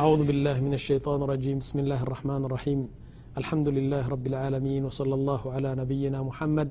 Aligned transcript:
أعوذ 0.00 0.22
بالله 0.28 0.56
من 0.66 0.74
الشيطان 0.80 1.18
الرجيم 1.24 1.56
بسم 1.62 1.78
الله 1.84 2.00
الرحمن 2.06 2.42
الرحيم 2.48 2.80
الحمد 3.40 3.68
لله 3.76 4.02
رب 4.14 4.26
العالمين 4.32 4.82
وصلى 4.88 5.14
الله 5.20 5.42
على 5.54 5.70
نبينا 5.82 6.18
محمد 6.28 6.68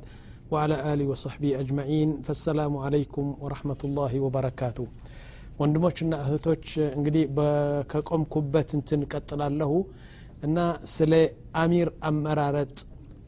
وعلى 0.51 0.75
آله 0.93 1.05
وصحبه 1.13 1.51
أجمعين 1.63 2.09
فالسلام 2.25 2.73
عليكم 2.85 3.25
ورحمة 3.43 3.81
الله 3.87 4.13
وبركاته 4.25 4.85
ወንድሞችና 5.61 6.11
እህቶች 6.25 6.65
እንግዲህ 6.97 7.23
ከቆምኩበት 7.91 8.69
እንትን 8.77 8.99
ቀጥላለሁ 9.13 9.71
እና 10.45 10.57
ስለ 10.95 11.13
አሚር 11.63 11.89
አመራረጥ 12.09 12.75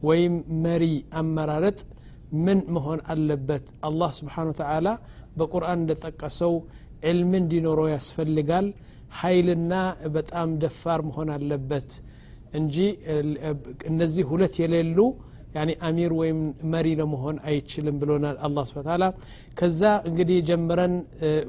ወይም 0.08 0.34
መሪ 0.64 0.84
አመራረጥ 1.20 1.78
ምን 2.46 2.58
መሆን 2.76 3.00
አለበት 3.14 3.66
አላህ 3.90 4.10
ስብሓን 4.18 4.50
ተላ 4.62 4.86
በቁርአን 5.38 5.78
እንደጠቀሰው 5.82 6.54
ዕልም 7.10 7.32
እንዲኖረው 7.42 7.88
ያስፈልጋል 7.96 8.66
ኃይልና 9.20 9.74
በጣም 10.16 10.48
ደፋር 10.62 11.00
መሆን 11.08 11.28
አለበት 11.36 11.90
እንጂ 12.58 12.76
እነዚህ 13.90 14.24
ሁለት 14.32 14.54
የሌሉ 14.62 14.98
አሚር 15.88 16.12
ወይም 16.20 16.38
መሪ 16.72 16.86
ለመሆን 17.00 17.36
አይችልም 17.48 17.96
ብሎናል 18.02 18.36
አላ 18.46 18.56
ስብን 18.70 18.84
ታላ 18.88 19.04
ከዛ 19.58 19.80
እንግዲህ 20.08 20.38
ጀምረን 20.48 20.94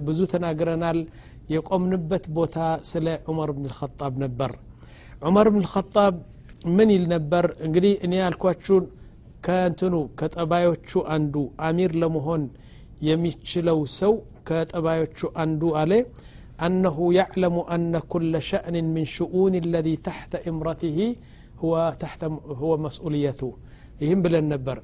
ብዙ 0.07 0.19
ተናግረናል 0.33 0.99
የቆምንበት 1.53 2.25
ቦታ 2.37 2.57
ስለ 2.91 3.07
ዑመር 3.31 3.49
ብን 3.55 3.65
ልኸጣብ 3.71 4.13
ነበር 4.25 4.51
ዑመር 5.25 5.49
ብን 5.53 5.63
ልኸጣብ 5.65 6.13
ምን 6.77 6.89
ይል 6.95 7.03
ነበር 7.15 7.45
እንግዲህ 7.67 7.93
እኔ 8.05 8.13
ያልኳችሁን 8.23 8.85
ከእንትኑ 9.47 9.95
ከጠባዮቹ 10.19 10.91
አንዱ 11.15 11.35
አሚር 11.69 11.91
ለመሆን 12.03 12.43
የሚችለው 13.09 13.79
ሰው 13.99 14.13
ከጠባዮቹ 14.49 15.19
አንዱ 15.43 15.61
አለ 15.81 15.91
أنه 16.61 16.97
يعلم 17.19 17.55
أن 17.75 17.93
كل 17.99 18.33
شأن 18.51 18.75
من 18.95 19.03
شؤون 19.17 19.53
الذي 19.65 19.95
تحت 20.09 20.31
إمرته 20.49 20.99
هو 21.61 21.73
تحت 22.03 22.21
هو 22.63 22.71
مسؤوليته 22.77 23.51
يهم 24.01 24.19
بل 24.23 24.35
النبر 24.35 24.77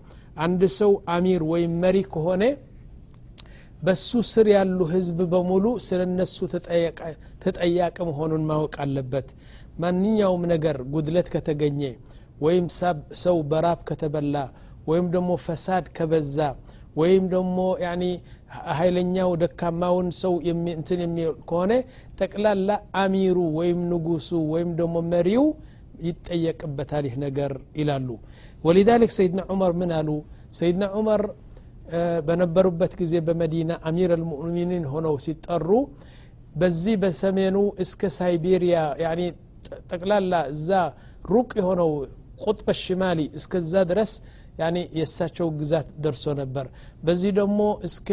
عند 0.43 0.61
سو 0.65 0.91
أمير 1.17 1.41
وين 1.51 1.71
مريك 1.83 2.11
هنا 2.27 2.49
بس 3.85 4.03
سر 4.33 4.47
يالو 4.55 4.83
حزب 4.93 5.17
بمولو 5.31 5.79
سر 5.87 6.01
الناس 6.09 6.35
تتأياك 6.53 6.99
تتأياك 7.43 7.97
مهونون 8.07 8.43
ماوك 8.51 8.75
علبت 8.81 9.29
من 9.81 9.95
يوم 10.23 10.41
نجر 10.53 10.77
قدلت 10.93 11.27
كتجني 11.33 11.91
ويم 12.43 12.65
ساب 12.79 12.97
سو 13.25 13.37
براب 13.51 13.79
كتبلا 13.87 14.45
ويم 14.89 15.05
دمو 15.13 15.35
فساد 15.47 15.83
كبزا 15.97 16.49
ويم 16.99 17.23
دمو 17.33 17.67
يعني 17.85 18.11
ኃይለኛው 18.77 19.29
ደካማውን 19.41 20.07
ሰው 20.21 20.33
እንትን 20.77 20.99
የሚል 21.05 21.29
ከሆነ 21.49 21.71
ጠቅላላ 22.19 22.69
አሚሩ 23.03 23.37
ወይም 23.59 23.79
ንጉሱ 23.91 24.29
ወይም 24.53 24.69
ደሞ 24.79 24.95
መሪው 25.13 25.45
ይጠየቅበታል 26.07 27.03
ይህ 27.09 27.15
ነገር 27.25 27.51
ይላሉ 27.79 28.07
ወሊዛሊክ 28.67 29.11
ሰይድና 29.17 29.41
ዑመር 29.53 29.73
ምን 29.81 29.91
አሉ 29.99 30.09
ሰይድና 30.59 30.83
ዑመር 30.97 31.23
በነበሩበት 32.27 32.91
ጊዜ 33.01 33.13
በመዲና 33.27 33.71
አሚር 33.89 34.11
አልሙእሚኒን 34.17 34.85
ሆነው 34.93 35.15
ሲጠሩ 35.25 35.67
በዚህ 36.61 36.95
በሰሜኑ 37.03 37.57
እስከ 37.83 38.01
ሳይቤሪያ 38.19 38.77
ጠቅላላ 39.91 40.33
እዛ 40.53 40.69
ሩቅ 41.33 41.49
የሆነው 41.61 41.91
ቁጥበ 42.45 42.67
ሽማሊ 42.83 43.19
እስከዛ 43.39 43.73
ድረስ 43.91 44.11
ያኔ 44.59 44.77
የእሳቸው 44.99 45.47
ግዛት 45.59 45.87
ደርሶ 46.05 46.25
ነበር 46.41 46.65
በዚህ 47.05 47.31
ደግሞ 47.39 47.59
እስከ 47.87 48.09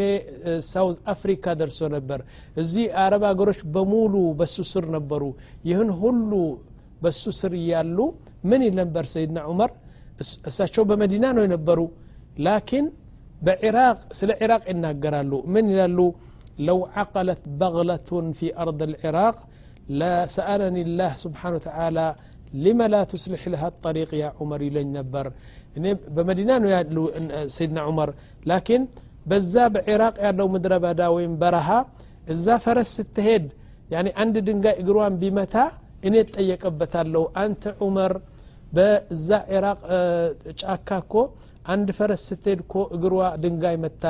ሳውዝ 0.72 0.96
አፍሪካ 1.14 1.44
ደርሶ 1.62 1.80
ነበር 1.96 2.20
እዚህ 2.62 2.86
አረብ 3.04 3.24
ሀገሮች 3.30 3.60
በሙሉ 3.74 4.14
በሱ 4.40 4.56
ስር 4.72 4.86
ነበሩ 4.96 5.22
ይህን 5.70 5.90
ሁሉ 6.02 6.30
በሱ 7.04 7.22
ስር 7.40 7.52
እያሉ 7.62 7.98
ምን 8.50 8.60
ይል 8.66 8.74
ነበር 8.82 9.04
ሰይድና 9.14 9.38
ዑመር 9.50 9.72
እሳቸው 10.50 10.82
በመዲና 10.92 11.24
ነው 11.38 11.44
የነበሩ 11.46 11.80
ላኪን 12.46 12.86
በኢራቅ 13.46 13.98
ስለ 14.18 14.30
ኢራቅ 14.44 14.62
ይናገራሉ 14.72 15.32
ምን 15.54 15.66
ይላሉ 15.72 16.00
ለው 16.66 16.78
ዓቀለት 17.02 17.42
በغለቱን 17.60 18.26
ፊ 18.38 18.48
አርض 18.62 18.80
العراق 18.90 19.38
لسألني 20.00 20.82
الله 20.86 21.10
سبحانه 21.24 21.56
وتعالى 21.58 22.06
لما 22.64 22.86
لا 22.92 23.00
تسلح 23.12 23.42
لها 23.52 23.68
الطريق 23.74 24.10
يا 24.22 24.28
عمر 24.38 24.60
لن 24.76 24.88
نبر 24.98 25.24
እኔ 25.76 25.84
በመዲና 26.16 26.50
ነው 26.62 26.70
ያሉ 26.74 26.98
ሰይድና 27.56 27.78
ዑመር 27.88 28.10
ላኪን 28.50 28.82
በዛ 29.30 29.54
በኢራቅ 29.74 30.14
ያለው 30.26 30.46
ምድረ 30.54 30.74
በዳ 30.84 31.00
ወይም 31.16 31.32
በረሃ 31.42 31.68
እዛ 32.32 32.44
ፈረስ 32.64 32.90
ስትሄድ 32.98 33.44
ያኔ 33.94 34.08
አንድ 34.22 34.36
ድንጋይ 34.48 34.74
እግሯን 34.82 35.14
ቢመታ 35.22 35.54
እኔ 36.08 36.14
ጠየቀበታለሁ 36.36 37.22
አንተ 37.42 37.62
ዑመር 37.84 38.12
በዛ 38.76 39.28
ኢራቅ 39.56 39.80
ጫካ 40.62 40.88
እኮ 41.04 41.14
አንድ 41.74 41.88
ፈረስ 41.98 42.22
ስትሄድ 42.30 42.60
እኮ 42.64 42.74
እግሯ 42.96 43.16
ድንጋይ 43.44 43.76
መታ 43.84 44.04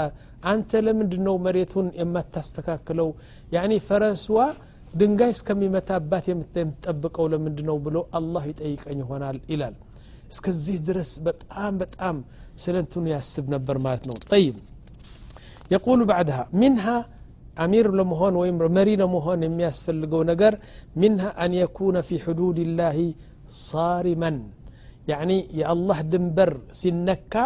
አንተ 0.51 0.71
ለምንድን 0.87 1.23
ነው 1.29 1.37
መሬቱን 1.47 1.87
የማታስተካክለው 2.01 3.09
ያኒ 3.57 3.73
ፈረስዋ 3.89 4.39
ድንጋይ 5.01 5.33
እስከሚመታባት 5.37 6.27
የምትጠብቀው 6.33 7.27
ለምንድ 7.35 7.59
ነው 7.71 7.79
ብሎ 7.89 7.97
አላህ 8.21 8.45
ይጠይቀኝ 8.53 8.99
ይሆናል 9.05 9.39
ይላል 9.53 9.75
እስከዚህ 10.33 10.77
ድረስ 10.89 11.11
በጣም 11.27 11.73
በጣም 11.83 12.17
ስለ 12.63 12.75
እንትኑ 12.85 13.05
ያስብ 13.17 13.47
ነበር 13.57 13.77
ማለት 13.87 14.05
يقول 15.77 16.01
بعدها 16.13 16.43
منها 16.63 16.97
أمير 17.65 17.87
لمهون 17.99 18.35
ويم 18.41 18.57
مري 18.77 18.95
لمهون 19.03 19.41
يمياس 19.49 19.77
فلقو 19.85 20.21
نقر 20.33 20.55
منها 21.03 21.31
أن 21.45 21.51
يكون 21.63 21.97
في 22.09 22.15
حدود 22.25 22.57
الله 22.67 22.99
صارما 23.71 24.31
يعني 25.13 25.37
يا 25.61 25.67
الله 25.75 25.99
دنبر 26.13 26.51
سنكا 26.81 27.45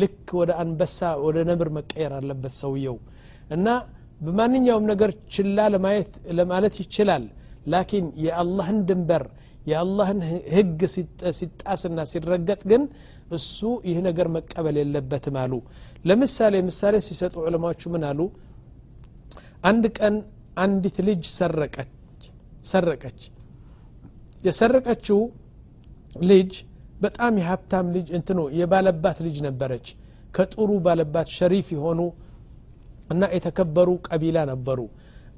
لك 0.00 0.28
ودا 0.40 0.54
أنبسا 0.62 1.10
ودا 1.24 1.48
نبر 1.50 1.66
مكير 1.78 2.12
لبس 2.28 2.54
سويو 2.62 2.96
እና 3.54 3.66
በማንኛውም 4.24 4.84
ነገር 4.92 5.10
ችላ 5.34 5.58
ለማየት 5.74 6.74
تشلال 6.92 7.24
لكن 7.74 8.02
يا 8.26 8.32
الله 8.42 8.66
ድንበር 8.88 9.22
የአላህን 9.70 10.20
ህግ 10.56 10.80
ሲጣስና 11.40 11.98
ሲረገጥ 12.12 12.60
ግን 12.70 12.82
እሱ 13.36 13.58
ይህ 13.88 13.98
ነገር 14.08 14.26
መቀበል 14.36 14.76
የለበትም 14.80 15.36
አሉ 15.42 15.52
ለምሳሌ 16.08 16.54
ምሳሌ 16.68 16.94
ሲሰጡ 17.08 17.34
ዑለማዎቹ 17.46 17.82
ምን 17.94 18.04
አሉ 18.10 18.20
አንድ 19.70 19.84
ቀን 19.98 20.14
አንዲት 20.64 20.98
ልጅ 21.08 21.22
ሰረቀች 22.72 23.20
የሰረቀችው 24.46 25.20
ልጅ 26.30 26.52
በጣም 27.04 27.32
የሀብታም 27.40 27.86
ልጅ 27.96 28.06
እንትኑ 28.18 28.38
የባለባት 28.60 29.18
ልጅ 29.26 29.36
ነበረች 29.48 29.86
ከጥሩ 30.36 30.70
ባለባት 30.86 31.28
ሸሪፍ 31.38 31.66
የሆኑ 31.76 32.00
እና 33.12 33.24
የተከበሩ 33.36 33.88
ቀቢላ 34.08 34.38
ነበሩ 34.52 34.80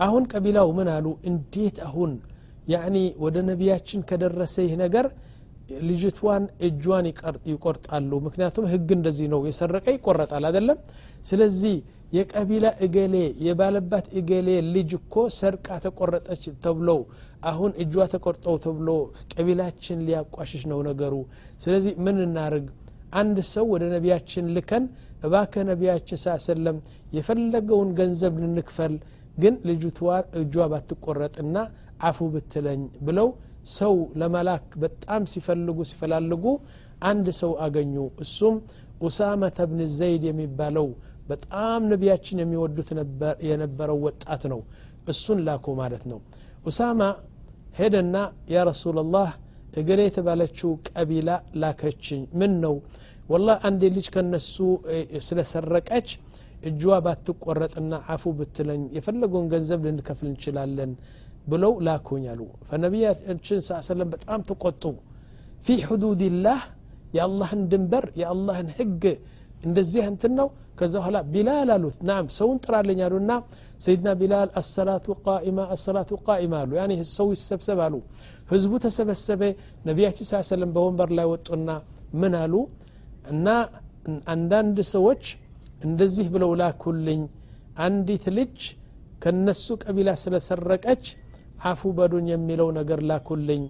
አሁን 0.04 0.22
ቀቢላው 0.32 0.68
ምን 0.78 0.88
አሉ 0.96 1.06
እንዴት 1.30 1.76
አሁን 1.88 2.10
ያኒ 2.72 2.96
ወደ 3.24 3.36
ነቢያችን 3.50 4.00
ከደረሰ 4.08 4.54
ይህ 4.66 4.74
ነገር 4.84 5.06
ልጅቷን 5.88 6.44
እጇን 6.66 7.06
ይቆርጣሉ 7.52 8.10
ምክንያቱም 8.26 8.66
ህግ 8.72 8.88
እንደዚህ 8.98 9.26
ነው 9.34 9.40
የሰረቀ 9.48 9.86
ይቆረጣል 9.96 10.44
አይደለም 10.50 10.78
ስለዚህ 11.30 11.74
የቀቢላ 12.16 12.66
እገሌ 12.84 13.14
የባለባት 13.46 14.06
እገሌ 14.18 14.48
ልጅ 14.74 14.90
እኮ 15.00 15.14
ሰርቃ 15.38 15.66
ተቆረጠች 15.86 16.44
ተብለው 16.64 17.00
አሁን 17.50 17.72
እጇ 17.82 17.94
ተቆርጠው 18.14 18.54
ተብሎ 18.66 18.88
ቀቢላችን 19.34 19.98
ሊያቋሽሽ 20.06 20.62
ነው 20.72 20.78
ነገሩ 20.90 21.14
ስለዚህ 21.64 21.92
ምን 22.06 22.16
እናርግ 22.26 22.66
አንድ 23.22 23.36
ሰው 23.54 23.66
ወደ 23.74 23.84
ነቢያችን 23.96 24.46
ልከን 24.56 24.86
እባከ 25.26 25.52
ነቢያችን 25.72 26.20
ሳሰለም 26.24 26.78
የፈለገውን 27.18 27.90
ገንዘብ 28.00 28.34
ልንክፈል 28.44 28.96
ግን 29.42 29.54
ልጅቷ 29.70 30.00
እጇ 30.40 30.54
ባትቆረጥና 30.72 31.54
አፉ 32.08 32.18
ብትለኝ 32.34 32.82
ብለው 33.06 33.28
ሰው 33.78 33.94
ለመላክ 34.20 34.66
በጣም 34.84 35.22
ሲፈልጉ 35.32 35.78
ሲፈላልጉ 35.90 36.44
አንድ 37.10 37.26
ሰው 37.42 37.52
አገኙ 37.64 37.94
እሱም 38.24 38.54
ኡሳመተ 39.06 39.58
ብን 39.70 39.80
ዘይድ 39.98 40.22
የሚባለው 40.30 40.86
በጣም 41.30 41.80
ነቢያችን 41.92 42.38
የሚወዱት 42.42 42.88
የነበረው 43.48 43.98
ወጣት 44.06 44.44
ነው 44.52 44.60
እሱን 45.12 45.38
ላኩ 45.48 45.66
ማለት 45.82 46.04
ነው 46.12 46.18
ኡሳማ 46.68 47.00
ሄደና 47.80 48.16
ያ 48.54 48.60
ረሱላላህ 48.70 49.28
እገሌ 49.80 50.00
የተባለችው 50.08 50.70
ቀቢላ 50.96 51.30
ላከችኝ 51.62 52.22
ምን 52.40 52.52
ነው 52.64 52.74
ወላ 53.32 53.48
አንዴ 53.68 53.82
ልጅ 53.96 54.06
ከነሱ 54.14 54.54
ስለሰረቀች 55.26 56.08
እጅዋ 56.68 56.92
ባትቆረጥና 57.06 57.92
አፉ 58.12 58.22
ብትለኝ 58.38 58.82
የፈለገውን 58.96 59.48
ገንዘብ 59.54 59.82
ልንከፍል 59.88 60.26
እንችላለን 60.32 60.92
ብለው 61.50 61.72
ላኩኝ 61.86 62.24
አሉ 62.32 62.40
ፈነቢያችን 62.70 63.58
ስ 63.66 63.80
ሰለም 63.92 64.08
በጣም 64.14 64.40
ተቆጡ 64.50 64.82
ፊ 65.66 65.74
ሕዱድላህ 65.88 66.60
የአላህን 67.16 67.60
ድንበር 67.72 68.04
የአላህን 68.20 68.68
ህግ 68.78 69.04
እንደዚህ 69.66 70.02
እንትን 70.12 70.32
ነው 70.40 70.48
ከዛ 70.78 70.94
በኋላ 71.00 71.18
ቢላል 71.34 71.68
አሉት 71.76 72.00
ናም 72.08 72.26
ሰውን 72.38 72.58
ጥራለኝ 72.64 72.98
አሉና 73.06 73.32
ሰይድና 73.84 74.08
ቢላል 74.20 74.50
አሰላቱ 74.60 75.06
ቃኢማ 75.28 75.60
አሰላቱ 75.74 76.10
ቃኢማ 76.28 76.54
አሉ 76.64 76.70
ያኔ 76.80 76.92
ሰው 77.16 77.28
ይሰብሰብ 77.36 77.78
አሉ 77.86 77.94
ህዝቡ 78.52 78.72
ተሰበሰበ 78.84 79.42
ነቢያችን 79.88 80.26
ስ 80.30 80.42
ሰለም 80.54 80.70
በወንበር 80.76 81.10
ላይ 81.20 81.26
ወጡና 81.32 81.68
ምን 82.20 82.34
አሉ 82.42 82.54
እና 83.32 83.46
አንዳንድ 84.34 84.76
ሰዎች 84.94 85.24
እንደዚህ 85.86 86.26
ብለው 86.34 86.52
ላኩልኝ 86.60 87.22
አንዲት 87.86 88.24
ልጅ 88.38 88.56
ከነሱ 89.24 89.66
ቀቢላ 89.86 90.08
ስለሰረቀች 90.22 91.02
عفو 91.64 91.88
بدون 91.98 92.26
يميلو 92.32 92.68
نجر 92.78 93.00
لا 93.10 93.16
كلين 93.28 93.62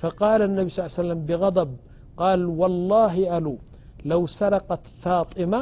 فقال 0.00 0.40
النبي 0.48 0.68
صلى 0.72 0.80
الله 0.86 0.90
عليه 0.92 1.02
وسلم 1.02 1.20
بغضب 1.28 1.70
قال 2.20 2.40
والله 2.60 3.14
ألو 3.36 3.54
لو 4.10 4.22
سرقت 4.40 4.84
فاطمة 5.04 5.60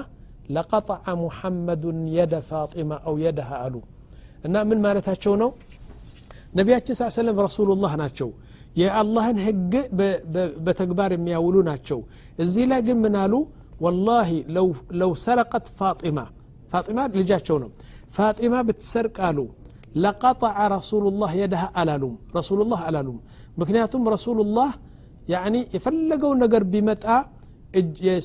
لقطع 0.54 1.02
محمد 1.24 1.84
يد 2.18 2.32
فاطمة 2.50 2.96
أو 3.08 3.14
يدها 3.26 3.54
ألو 3.66 3.80
أنا 4.46 4.60
من 4.68 4.78
ما 4.84 4.90
رتاشو 4.96 5.32
نبي 6.58 6.72
صلى 6.78 6.92
الله 7.00 7.10
عليه 7.14 7.20
وسلم 7.22 7.36
رسول 7.48 7.68
الله 7.74 7.92
ناتشو 8.02 8.28
يا 8.80 8.88
الله 9.02 9.24
هج 9.46 9.74
بتكبار 10.66 11.10
مياولو 11.24 11.60
ناتشو 11.70 11.98
الزي 12.42 12.64
لا 12.70 12.78
من 13.04 13.14
ألو 13.24 13.40
والله 13.84 14.28
لو 14.56 14.66
لو 15.00 15.10
سرقت 15.26 15.64
فاطمة 15.80 16.24
فاطمة 16.72 17.02
لجاتشو 17.18 17.56
نو 17.62 17.68
فاطمة 18.18 18.58
بتسرق 18.68 19.14
ألو 19.28 19.46
لقطع 20.04 20.54
رسول 20.76 21.04
الله 21.12 21.30
يدها 21.44 21.68
لوم 22.00 22.14
رسول 22.38 22.58
الله 22.64 22.80
لوم 22.96 23.18
مكنياتهم 23.60 24.02
رسول 24.16 24.38
الله 24.44 24.68
يعني 25.34 25.60
يفلقوا 25.76 26.38
نقر 26.42 26.62
بمتاء 26.72 27.22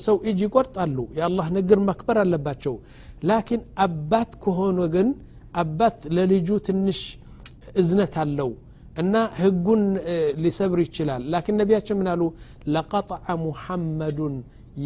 سو 0.06 0.16
إجي 0.28 0.46
قرط 0.54 0.74
قالوا 0.78 1.12
يا 1.18 1.24
الله 1.28 1.46
نقر 1.56 1.78
مكبر 1.90 2.16
على 2.24 2.38
باتشو 2.46 2.74
لكن 3.30 3.60
أبات 3.84 4.30
كهون 4.42 4.76
وقن 4.82 5.08
أبات 5.62 5.96
لليجو 6.16 6.56
النش 6.74 7.00
إزنت 7.80 8.14
اللو 8.22 8.50
أن 9.00 9.14
هقون 9.42 9.80
آه، 10.12 10.30
لسبري 10.42 10.84
الشلال 10.88 11.22
لكن 11.32 11.52
نبيات 11.60 11.82
شمنا 11.86 12.14
له 12.20 12.26
لقطع 12.74 13.22
محمد 13.46 14.20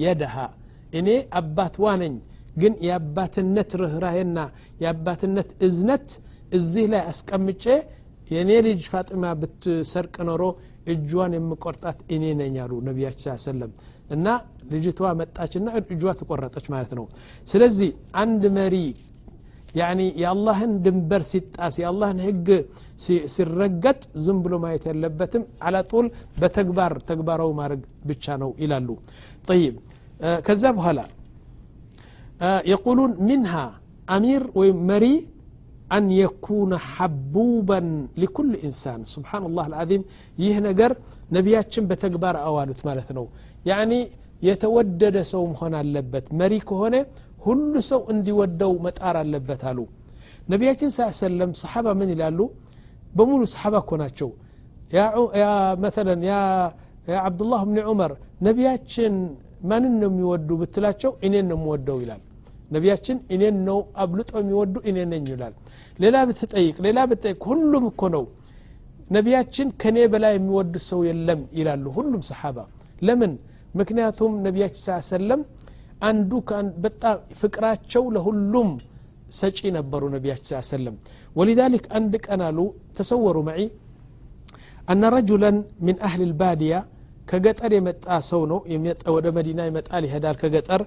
يدها 0.04 0.46
إني 0.98 1.14
أبات 1.40 1.74
وانين 1.84 2.14
قن 2.60 2.74
يا 2.88 2.94
أبات 3.02 3.34
النت 3.46 3.70
رهرهن 3.82 4.36
يا 4.82 4.88
أبات 4.94 5.20
النت 5.28 5.48
إزنت 5.66 6.08
እዚህ 6.58 6.84
ላይ 6.92 7.02
አስቀምጬ 7.10 7.62
የእኔ 8.32 8.50
ልጅ 8.66 8.80
ፋጢማ 8.92 9.24
ብትሰርቅ 9.40 10.14
ኖሮ 10.30 10.42
እጇን 10.92 11.32
የምቆርጣት 11.38 11.98
እኔ 12.14 12.24
ነኝ 12.40 12.54
አሉ 12.64 12.72
ነቢያች 12.88 13.20
ሰለም 13.46 13.72
እና 14.14 14.26
ልጅቷ 14.72 15.00
መጣችና 15.20 15.66
እጇ 15.80 16.02
ተቆረጠች 16.20 16.66
ማለት 16.74 16.92
ነው 16.98 17.04
ስለዚህ 17.50 17.90
አንድ 18.22 18.42
መሪ 18.58 18.76
ያኒ 19.80 20.00
የአላህን 20.22 20.72
ድንበር 20.84 21.22
ሲጣስ 21.32 21.74
የአላህን 21.82 22.18
ህግ 22.26 22.48
ሲረገጥ 23.34 24.00
ዝም 24.24 24.38
ብሎ 24.44 24.54
ማየት 24.64 24.82
ያለበትም 24.90 25.44
አላጡል 25.68 26.08
በተግባር 26.40 26.92
ተግባራዊ 27.10 27.52
ማድረግ 27.60 27.82
ብቻ 28.10 28.26
ነው 28.42 28.50
ይላሉ 28.62 28.88
ይብ 29.62 29.76
ከዛ 30.48 30.64
በኋላ 30.78 31.00
የቁሉን 32.72 33.14
ሚንሃ 33.28 33.54
አሚር 34.16 34.42
ወይም 34.60 34.78
መሪ 34.90 35.04
أن 35.96 36.04
يكون 36.24 36.70
حبوبا 36.96 37.80
لكل 38.20 38.50
إنسان 38.66 39.00
سبحان 39.14 39.42
الله 39.48 39.64
العظيم 39.70 40.02
يهنا 40.44 40.70
قر 40.78 40.92
نبيات 41.36 41.74
بتكبار 41.90 42.34
أوانت 42.48 42.78
مالتنو 42.88 43.24
يعني 43.70 43.98
يتودد 44.48 45.16
سو 45.32 45.42
مخونا 45.52 45.78
اللبت 45.84 46.26
مريك 46.40 46.68
هنا 46.80 47.00
هل 47.46 47.60
سو 47.90 48.00
اندي 48.12 48.32
ودو 48.40 48.72
متار 48.86 49.14
اللبت 49.24 49.62
هلو 49.68 49.84
نبيات 50.52 50.80
صلى 50.96 51.14
الله 51.26 51.48
صحابة 51.64 51.90
من 52.00 52.08
الالو 52.16 52.44
بمولو 53.16 53.44
صحابة 53.54 53.80
كوناتشو 53.90 54.28
يا, 54.96 55.04
يا 55.42 55.50
مثلا 55.86 56.14
يا, 56.30 56.40
يا 57.12 57.18
عبد 57.26 57.40
الله 57.44 57.60
بن 57.70 57.76
عمر 57.88 58.10
نبيات 58.48 58.94
من 59.70 59.82
النم 59.90 60.14
يودو 60.24 60.54
بتلاتشو 60.62 61.10
إن 61.26 61.34
النم 61.42 61.62
يودو 61.68 61.96
إلال 62.04 62.22
ነቢያችን 62.74 63.16
እኔን 63.34 63.56
ነው 63.68 63.78
አብልጦ 64.02 64.30
የሚወዱ 64.42 64.74
እኔ 64.90 64.96
ነኝ 65.12 65.24
ይላል 65.32 65.54
ሌላ 66.02 66.16
ብትጠይቅ 66.28 66.76
ሌላ 66.86 66.98
ብትጠይቅ 67.10 67.40
ሁሉም 67.50 67.84
እኮ 67.92 68.02
ነው 68.16 68.24
ነቢያችን 69.16 69.68
ከኔ 69.82 69.96
በላይ 70.12 70.32
የሚወድ 70.36 70.74
ሰው 70.90 71.00
የለም 71.08 71.40
ይላሉ 71.58 71.84
ሁሉም 71.98 72.22
ሰሓባ 72.30 72.58
ለምን 73.06 73.32
ምክንያቱም 73.80 74.32
ነቢያችን 74.46 74.80
ስ 74.86 74.90
ሰለም 75.14 75.40
አንዱ 76.08 76.30
በጣም 76.84 77.18
ፍቅራቸው 77.40 78.04
ለሁሉም 78.14 78.70
ሰጪ 79.40 79.58
ነበሩ 79.78 80.02
ነቢያችን 80.16 80.50
ስ 80.50 80.62
ሰለም 80.72 80.96
ወሊዛሊክ 81.38 81.84
አንድ 81.98 82.14
ቀን 82.26 82.40
አሉ 82.50 82.58
ተሰወሩ 82.98 83.36
መዒ 83.50 83.60
أن 84.92 85.02
رجلا 85.16 85.50
من 85.86 85.96
أهل 86.08 86.20
البادية 86.28 86.78
ከገጠር 87.30 87.70
የመጣ 87.76 88.04
ሰው 88.30 88.42
ነው 88.52 88.58
ወደ 89.16 89.26
መዲና 89.38 89.60
ይመጣል 89.68 90.04
ይሄዳል 90.08 90.36
ከገጠር 90.42 90.82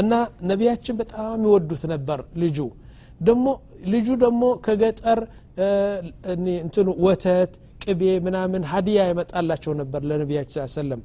እና 0.00 0.12
ነቢያችን 0.50 0.96
በጣም 1.02 1.38
ይወዱት 1.48 1.82
ነበር 1.94 2.20
ልጁ 2.42 2.58
ደሞ 3.28 3.46
ልጁ 3.94 4.06
ደግሞ 4.24 4.42
ከገጠር 4.66 5.20
እንትኑ 6.64 6.88
ወተት 7.06 7.52
ቅቤ 7.84 8.02
ምናምን 8.26 8.62
ሀዲያ 8.72 9.00
ይመጣላቸው 9.10 9.72
ነበር 9.80 10.00
ለነቢያችን 10.10 10.70
ሰለም 10.80 11.02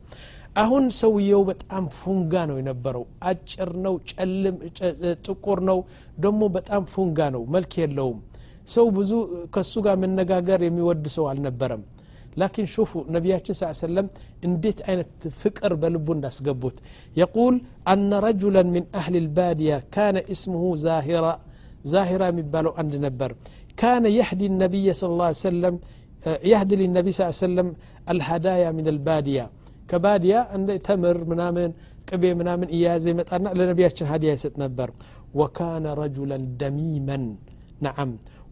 አሁን 0.64 0.84
ሰውየው 1.02 1.42
በጣም 1.52 1.84
ፉንጋ 2.00 2.34
ነው 2.50 2.58
የነበረው 2.62 3.04
አጭር 3.30 3.70
ነው 3.86 3.96
ጨልም 4.12 4.56
ጥቁር 5.28 5.60
ነው 5.70 5.80
ደግሞ 6.26 6.42
በጣም 6.58 6.84
ፉንጋ 6.94 7.20
ነው 7.36 7.42
መልክ 7.56 7.74
የለውም 7.84 8.20
ሰው 8.76 8.86
ብዙ 8.98 9.12
ከሱ 9.56 9.74
ጋር 9.88 9.98
መነጋገር 10.04 10.60
የሚወድ 10.68 11.04
ሰው 11.18 11.26
አልነበረም 11.32 11.82
لكن 12.42 12.64
شوفوا 12.76 13.02
نبياتنا 13.16 13.54
صلى 13.56 13.66
الله 13.66 13.78
عليه 13.78 13.88
وسلم 13.88 14.08
انديت 14.48 14.78
فكر 15.42 15.72
ፍቅር 15.74 15.74
الناس 16.18 16.38
قبوت 16.48 16.78
يقول 17.22 17.54
أن 17.94 18.12
رجلا 18.28 18.62
من 18.76 18.84
أهل 19.00 19.14
البادية 19.24 19.78
كان 19.96 20.16
اسمه 20.34 20.64
زاهرة 20.86 21.34
زاهرة 21.94 22.28
بالو 22.54 22.72
عند 22.82 22.94
نبر 23.08 23.30
كان 23.82 24.04
يهدي 24.20 24.46
النبي 24.54 24.88
صلى 25.00 25.12
الله 25.14 25.28
عليه 25.32 25.46
وسلم 25.50 25.76
آه، 26.28 26.40
يهدي 26.54 26.74
للنبي 26.82 27.10
صلى 27.16 27.24
الله 27.24 27.36
عليه 27.40 27.46
وسلم 27.48 27.68
الهدايا 28.14 28.70
من 28.78 28.86
البادية 28.94 29.46
كبادية 29.90 30.40
عند 30.56 30.70
تمر 30.88 31.18
منامن 31.32 31.72
ቅቤ 32.10 32.24
منامن 32.40 32.68
إيازي 32.76 33.12
متأرنا 33.20 33.56
ለነቢያችን 33.60 34.06
ሀዲያ 34.12 34.30
ይሰጥ 34.38 34.54
ነበር 34.64 34.88
وكان 35.40 35.86
رجلا 36.04 36.38
دميما 36.62 37.20
نعم 37.86 38.10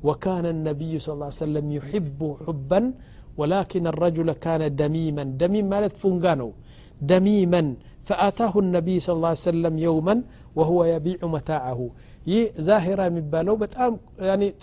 وكان 0.07 0.45
النبي 0.55 0.93
صلى 1.05 1.13
الله 1.17 1.29
عليه 1.31 1.43
وسلم 1.45 1.65
يحب 1.77 2.19
حبا 2.43 2.79
ولكن 3.39 3.83
الرجل 3.93 4.29
كان 4.45 4.61
دميما 4.81 5.23
دميم 5.41 5.65
مالت 5.73 5.93
فنጋ 6.01 6.25
ነው 6.41 6.49
دميما 7.11 7.61
فآتاه 8.07 8.53
النبي 8.65 8.95
صلى 9.05 9.15
الله 9.17 9.33
عليه 9.35 9.49
وسلم 9.49 9.73
يوما 9.87 10.15
وهو 10.57 10.79
يبيع 10.93 11.19
متاعه 11.37 11.81
ይህ 12.31 12.43
ዛሄራ 12.67 12.99
የሚባለው 13.07 13.55
በጣም 13.63 13.91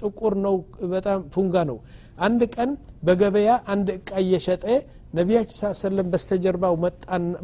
ጥቁር 0.00 0.34
ነው 0.44 0.54
በጣም 0.92 1.18
ፉንጋ 1.34 1.54
ነው 1.70 1.78
አንድ 2.26 2.40
ቀን 2.54 2.70
በገበያ 3.06 3.50
አንድ 3.72 3.88
እቃ 3.96 4.08
እየሸጠ 4.24 4.62
ነቢያችን 5.18 5.56
ስ 5.60 5.82
ሰለም 5.88 6.08
በስተጀርባው 6.12 6.74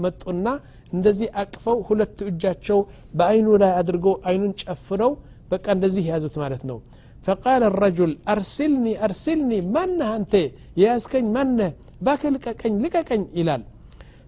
መጡና 0.04 0.46
እንደዚህ 0.94 1.28
አቅፈው 1.42 1.78
ሁለት 1.88 2.18
እጃቸው 2.30 2.80
በአይኑ 3.20 3.46
ላይ 3.64 3.72
አድርገው 3.80 4.14
አይኑን 4.30 4.54
ጨፍነው 4.62 5.12
በቃ 5.52 5.64
እንደዚህ 5.78 6.06
ያዙት 6.12 6.36
ማለት 6.44 6.62
ነው 6.70 6.78
فقال 7.26 7.62
الرجل 7.72 8.10
أرسلني 8.34 8.92
أرسلني 9.06 9.58
من 9.76 10.00
أنت 10.16 10.34
يا 10.82 10.90
أسكن 10.98 11.24
من 11.34 11.58
باك 12.06 12.22
لككن 12.34 12.72
لككن 12.84 13.20
إلال 13.38 13.62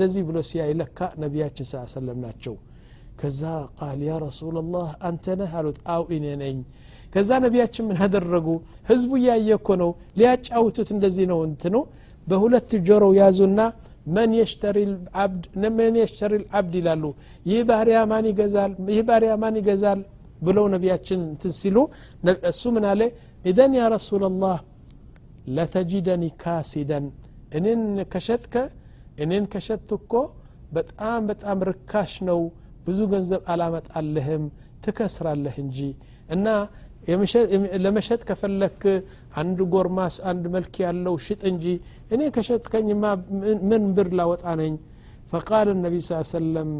نزي 0.00 0.20
بلو 0.28 0.40
سيا 0.50 0.66
لك 0.80 0.98
نبياتش 1.22 1.68
سعى 1.72 1.86
سلمنا 1.94 2.30
تشو 2.34 2.54
كذا 3.20 3.54
قال 3.80 3.98
يا 4.10 4.16
رسول 4.26 4.54
الله 4.62 4.88
أنت 5.08 5.24
نهالوت 5.40 5.78
أو 5.94 6.02
إنين 6.16 6.58
ከዛ 7.14 7.30
ነቢያችን 7.44 7.84
ምን 7.88 7.96
አደረጉ 8.04 8.46
ህዝቡ 8.90 9.10
እያየ 9.20 9.48
እኮ 9.58 9.68
ነው 9.80 9.90
ሊያጫውቱት 10.18 10.88
እንደዚህ 10.94 11.24
ነው 11.32 11.40
እንትኑ 11.48 11.74
በሁለት 12.30 12.70
ጆሮው 12.88 13.12
ያዙና 13.18 13.58
መን 14.14 14.30
የሽተሪ 14.38 14.78
ልዓብድ 16.34 16.74
ይላሉ 16.78 17.04
ይህ 17.50 17.60
ባሪያ 17.68 17.98
ማን 18.12 18.24
ይገዛል 18.30 18.72
ይህ 18.94 19.02
ባሪያ 19.08 19.32
ማን 19.42 19.56
ይገዛል 19.60 20.00
ብለው 20.46 20.64
ነቢያችን 20.74 21.20
እንትን 21.30 21.52
ሲሉ 21.60 21.76
እሱ 22.50 22.62
ምን 22.76 22.84
አለ 22.92 23.02
ኢደን 23.50 23.72
ያ 23.80 23.90
ረሱላላህ 23.96 24.58
ለተጂደኒ 25.56 26.24
ካሲደን 26.42 27.06
እኔን 27.58 27.82
ከሸጥከ 28.14 28.54
እኔን 29.22 29.44
ከሸጥክ 29.52 29.92
እኮ 30.02 30.12
በጣም 30.76 31.22
በጣም 31.30 31.58
ርካሽ 31.70 32.12
ነው 32.28 32.40
ብዙ 32.86 32.98
ገንዘብ 33.14 33.42
አላመጣልህም 33.54 34.44
ትከስራለህ 34.84 35.56
እንጂ 35.64 35.78
እና 36.34 36.46
ለመሸጥ 37.84 38.20
ከፈለክ 38.28 38.82
አንድ 39.40 39.58
ጎርማስ 39.74 40.16
አንድ 40.30 40.44
መልክ 40.54 40.74
ያለው 40.86 41.14
ሽጥ 41.26 41.40
እንጂ 41.50 41.64
እኔ 42.14 42.20
ከሸጥከኝማ 42.36 43.04
ምን 43.70 43.84
ብር 43.96 44.08
ላወጣ 44.20 44.44
ነኝ 44.62 44.74
فقال 45.36 45.66
النبي 45.76 45.98
صلى 46.04 46.12
الله 46.14 46.26
عليه 46.28 46.38
وسلم 46.40 46.70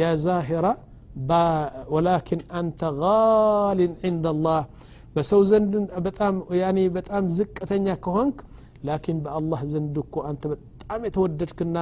يا 0.00 0.10
زاهرة 0.26 0.72
ولكن 1.94 2.38
أنت 2.60 2.80
غال 3.02 3.78
عند 4.08 4.24
الله 4.36 4.60
በሰው 5.14 5.40
ዘንድ 5.50 5.72
በጣም 6.06 6.34
ያኔ 6.62 6.78
በጣም 6.96 7.22
ዝቅተኛ 7.38 7.86
ከሆንክ 8.04 8.36
ላኪን 8.88 9.18
በአላህ 9.24 9.60
ዘንድ 9.72 9.94
እኮ 10.02 10.14
አንተ 10.28 10.42
በጣም 10.52 11.00
የተወደድክና 11.08 11.76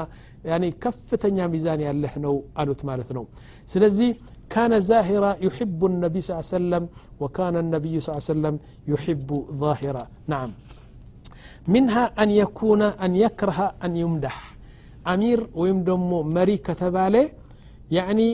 ያኔ 0.51 0.65
ከፍተኛ 0.85 1.37
ሚዛን 1.55 1.81
ያለህ 1.87 2.15
ነው 2.25 2.35
አሉት 2.61 2.81
ማለት 2.91 3.09
ነው 3.17 3.25
ስለዚህ 3.73 4.09
كان 4.55 4.73
زاهرا 4.91 5.31
يحب 5.47 5.81
النبي 5.91 6.19
صلى 6.25 6.33
الله 6.35 6.47
عليه 6.47 6.57
وسلم 6.59 6.85
وكان 7.23 7.55
النبي 7.65 7.95
صلى 8.03 8.11
الله 8.13 8.23
عليه 8.25 8.35
وسلم 8.35 8.55
يحب 8.93 9.29
ظاهرا 9.63 10.05
نعم 10.33 10.51
منها 11.75 12.05
أن 12.23 12.29
يكون 12.43 12.83
أن 13.05 13.11
يكره 13.25 13.59
أن 13.85 13.93
يمدح 14.03 14.37
أمير 15.15 15.39
ويمدم 15.61 16.03
مري 16.37 16.57
كتباله 16.67 17.25
يعني 17.99 18.27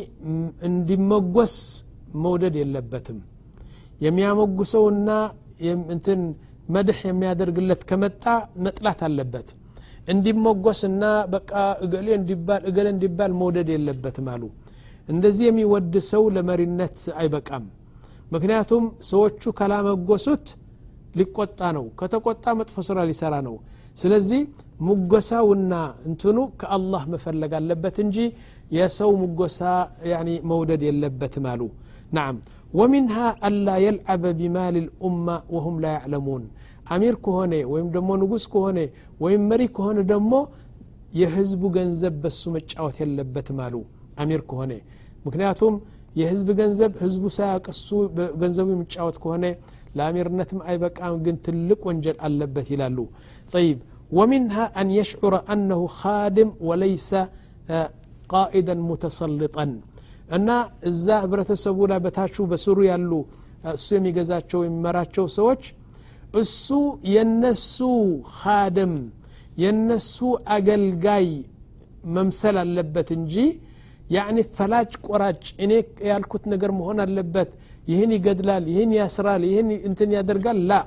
اندمقوس 0.68 1.54
مودد 2.25 2.54
يلبتم 2.62 3.18
يميا 4.04 4.30
مقوسونا 4.40 5.16
يمتن 5.66 6.21
مدح 6.75 6.97
يميا 7.11 7.33
درقلت 7.40 7.80
كمتا 7.88 8.35
نطلعت 8.64 9.00
اللبت 9.06 9.49
اندمقوس 10.12 10.80
النا 10.90 11.11
بقى 11.35 11.64
اقلي 11.85 12.12
اندبال 12.18 12.61
اقلي 12.71 12.90
اندبال 12.94 13.30
مودد 13.42 13.66
يلبت 13.75 14.16
مالو 14.26 14.49
እንደዚህ 15.12 15.44
የሚወድ 15.50 15.94
ሰው 16.12 16.23
ለመሪነት 16.37 16.99
አይበቃም 17.20 17.64
ምክንያቱም 18.34 18.84
ሰዎቹ 19.11 19.42
ካላመጎሱት 19.58 20.46
ሊቆጣ 21.18 21.58
ነው 21.76 21.84
ከተቆጣ 22.00 22.44
መጥፎ 22.61 22.76
ስራ 22.88 22.99
ሊሰራ 23.11 23.34
ነው 23.49 23.56
ስለዚህ 24.02 24.40
ሙጎሳውና 24.87 25.75
እንትኑ 26.08 26.38
ከአላህ 26.61 27.02
መፈለግ 27.12 27.52
አለበት 27.58 27.96
እንጂ 28.04 28.16
የሰው 28.76 29.11
ሙጎሳ 29.23 29.61
መውደድ 30.50 30.82
የለበትም 30.88 31.44
አሉ 31.52 31.62
ናም 32.18 32.37
ወሚንሃ 32.78 33.16
አላ 33.49 33.68
የልዓበ 33.87 34.25
ቢማል 34.40 34.76
ልኡማ 34.87 35.26
ወሁም 35.54 35.76
ላ 35.84 35.92
ያዕለሙን 35.96 36.44
አሚር 36.94 37.14
ከሆነ 37.26 37.52
ወይም 37.73 37.88
ደሞ 37.96 38.08
ንጉስ 38.23 38.46
ከሆነ 38.54 38.78
ወይም 39.26 39.44
መሪ 39.50 39.62
ከሆነ 39.76 39.99
ደሞ 40.12 40.32
የህዝቡ 41.20 41.62
ገንዘብ 41.78 42.16
በሱ 42.25 42.40
መጫወት 42.56 42.96
የለበትም 43.04 43.58
አሉ 43.66 43.75
أمير 44.23 44.40
كهنة 44.50 44.78
مكنياتهم 45.25 45.75
يهزب 46.21 46.49
جنزب 46.59 46.92
هزب 47.02 47.23
ساق 47.38 47.56
قصو 47.66 47.99
جنزب 48.40 48.66
متشاوت 48.80 49.16
كهنة 49.25 49.50
لامير 49.97 50.26
نتم 50.38 50.59
أي 50.71 50.76
أم 51.09 51.14
جنت 51.25 51.44
لك 51.68 51.83
ونجل 51.88 52.16
اللبه 52.26 52.66
إلى 52.75 52.87
طيب 53.54 53.78
ومنها 54.18 54.64
أن 54.80 54.87
يشعر 55.00 55.35
أنه 55.52 55.80
خادم 56.00 56.49
وليس 56.68 57.11
قائدا 58.35 58.75
متسلطا 58.90 59.64
أن 60.37 60.49
الزهب 60.88 61.30
رتسبوا 61.40 61.87
لا 61.90 61.99
بتاشو 62.04 62.42
بسوريا 62.50 62.97
له 63.11 63.21
سومي 63.87 64.11
جزاتشو 64.18 64.59
مراتشو 64.85 65.25
سوتش 65.38 65.64
السو 66.40 66.80
ينسو 67.14 67.94
خادم 68.40 68.94
ينسو 69.64 70.26
أجل 70.56 70.85
جاي 71.04 71.26
ممسلا 72.16 72.64
لبتنجي 72.76 73.47
ያኒ 74.16 74.38
ፈላጭ 74.59 74.90
ቆራጭ 75.06 75.44
እኔ 75.64 75.71
ያልኩት 76.11 76.44
ነገር 76.52 76.71
መሆን 76.78 76.99
አለበት 77.04 77.50
ይህን 77.90 78.11
ይገድላል 78.16 78.64
ይህን 78.73 78.90
ያስራል 79.02 79.42
ይህን 79.50 79.68
እንትን 79.88 80.11
ያደርጋል 80.18 80.59
ላ 80.71 80.78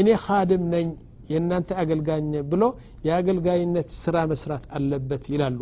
እኔ 0.00 0.08
ካድም 0.24 0.64
ነኝ 0.74 0.88
የእናንተ 1.32 1.70
አገልጋኝ 1.82 2.28
ብሎ 2.52 2.64
የአገልጋይነት 3.06 3.88
ስራ 4.02 4.16
መስራት 4.32 4.64
አለበት 4.76 5.24
ይላሉ 5.32 5.60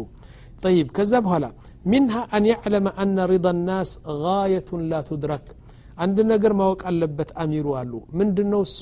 ጠይብ 0.65 0.89
ከዛ 0.97 1.13
በኋላ 1.27 1.45
ሚንሃ 1.93 2.17
አን 2.37 2.45
ያዕለመ 2.53 2.89
አነ 3.05 3.17
ሪض 3.33 3.47
ናስ 3.69 3.93
ጋየቱን 4.25 4.83
ላ 4.91 4.95
ቱድረክ 5.11 5.47
አንድ 6.05 6.19
ነገር 6.33 6.53
ማወቅ 6.61 6.83
አለበት 6.91 7.31
አሚሩ 7.45 7.67
አሉ 7.81 7.93
ምንድን 8.21 8.49
ነው 8.55 8.63
እሱ 8.69 8.79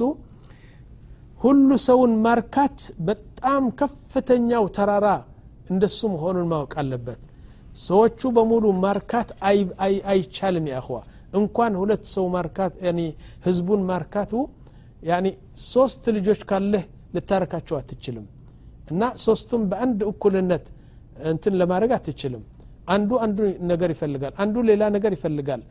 ሁሉ 1.45 1.69
ሰውን 1.89 2.13
ማርካት 2.27 2.79
በጣም 3.11 3.65
ከፍተኛው 3.83 4.67
ተራራ 4.79 5.09
እንደሱ 5.73 5.99
መሆኑን 6.17 6.47
ማወቅ 6.53 6.73
አለበት 6.83 7.23
ሰዎቹ 7.87 8.21
በሙሉ 8.37 8.65
ማርካት 8.85 9.29
አይቻልም 10.13 10.67
ያኸዋ 10.75 10.99
እንኳን 11.39 11.73
ሁለት 11.81 12.05
ሰው 12.15 12.27
ማርካት 12.37 12.73
ህዝቡን 13.47 13.81
ማርካቱ 13.93 14.33
ሶስት 15.73 16.05
ልጆች 16.17 16.41
ካለህ 16.51 16.85
ልታረካቸው 17.17 17.75
አትችልም 17.81 18.25
እና 18.93 19.03
ሶስቱም 19.27 19.63
በአንድ 19.71 20.01
እኩልነት 20.11 20.65
እንትን 21.33 21.55
ለማድረግ 21.61 21.91
አትችልም 21.97 22.43
አንዱ 22.95 23.11
አንዱ 23.25 23.39
ነገር 23.73 23.91
ይፈልጋል 23.95 24.33
አንዱ 24.43 24.55
ሌላ 24.71 24.83
ነገር 24.97 25.13
ይፈልጋል 25.19 25.63